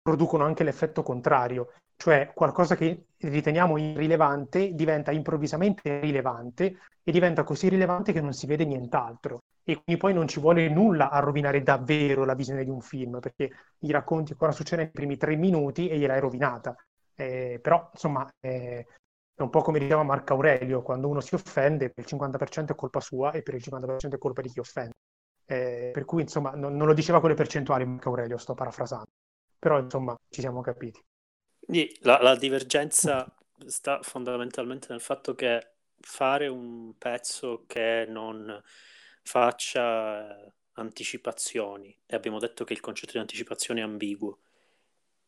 [0.00, 7.68] producono anche l'effetto contrario, cioè qualcosa che riteniamo irrilevante diventa improvvisamente rilevante e diventa così
[7.68, 9.42] rilevante che non si vede nient'altro.
[9.64, 13.20] E quindi poi non ci vuole nulla a rovinare davvero la visione di un film,
[13.20, 16.74] perché gli racconti cosa succede nei primi tre minuti e gliel'hai rovinata.
[17.14, 18.86] Eh, però, insomma, eh,
[19.34, 22.74] è un po' come diceva Marco Aurelio, quando uno si offende, per il 50% è
[22.74, 24.94] colpa sua e per il 50% è colpa di chi offende.
[25.44, 29.10] Eh, per cui, insomma, non, non, lo diceva con le percentuali Marco Aurelio, sto parafrasando
[29.62, 31.00] però insomma ci siamo capiti.
[32.00, 33.32] La, la divergenza
[33.64, 38.60] sta fondamentalmente nel fatto che fare un pezzo che non
[39.22, 44.40] faccia anticipazioni, e abbiamo detto che il concetto di anticipazione è ambiguo,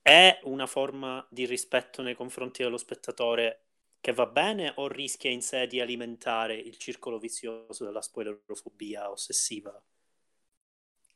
[0.02, 3.63] è una forma di rispetto nei confronti dello spettatore
[4.04, 9.82] che va bene o rischia in sé di alimentare il circolo vizioso della spoilerofobia ossessiva?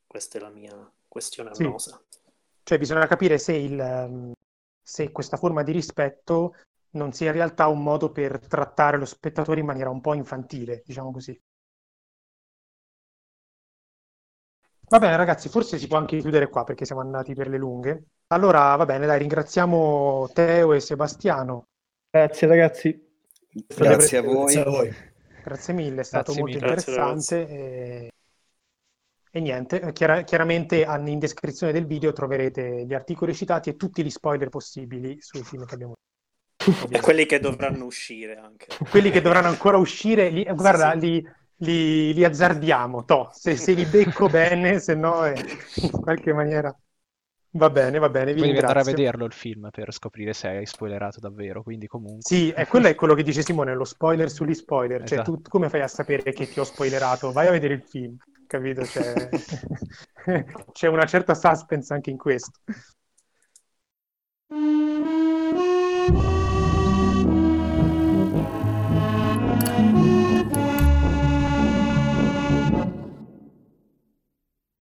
[0.07, 2.03] Questa è la mia questione annosa.
[2.09, 2.19] Sì.
[2.63, 4.33] Cioè bisogna capire se, il, ehm,
[4.83, 6.55] se questa forma di rispetto
[6.93, 10.83] non sia in realtà un modo per trattare lo spettatore in maniera un po' infantile,
[10.83, 11.39] diciamo così.
[14.89, 18.05] Va bene ragazzi, forse si può anche chiudere qua perché siamo andati per le lunghe.
[18.29, 21.68] Allora, va bene, dai, ringraziamo Teo e Sebastiano.
[22.11, 23.07] Grazie ragazzi.
[23.67, 24.53] Grazie a voi.
[24.55, 24.95] Grazie, a voi.
[25.43, 26.69] Grazie mille, è stato Grazie molto mille.
[26.69, 27.49] interessante.
[27.49, 28.13] E...
[29.31, 34.11] E niente, chiar- chiaramente in descrizione del video troverete gli articoli citati e tutti gli
[34.11, 35.93] spoiler possibili sui film che abbiamo
[36.65, 36.89] visto.
[36.89, 38.67] E quelli che dovranno uscire anche.
[38.89, 40.99] quelli che dovranno ancora uscire, li, guarda, sì.
[40.99, 43.31] li, li, li, azzardiamo, to.
[43.33, 45.39] Se, se, li becco bene, se no eh,
[45.77, 46.75] in qualche maniera...
[47.53, 48.35] Va bene, va bene.
[48.35, 51.63] Vi Devi andare a vederlo il film per scoprire se hai spoilerato davvero.
[51.63, 52.23] Quindi, comunque.
[52.23, 55.05] Sì, e quello è quello che dice Simone: lo spoiler sugli spoiler.
[55.05, 55.41] Cioè, esatto.
[55.41, 57.33] Tu come fai a sapere che ti ho spoilerato?
[57.33, 58.17] Vai a vedere il film,
[58.47, 58.85] capito?
[58.85, 59.29] Cioè...
[60.73, 62.61] C'è una certa suspense anche in questo.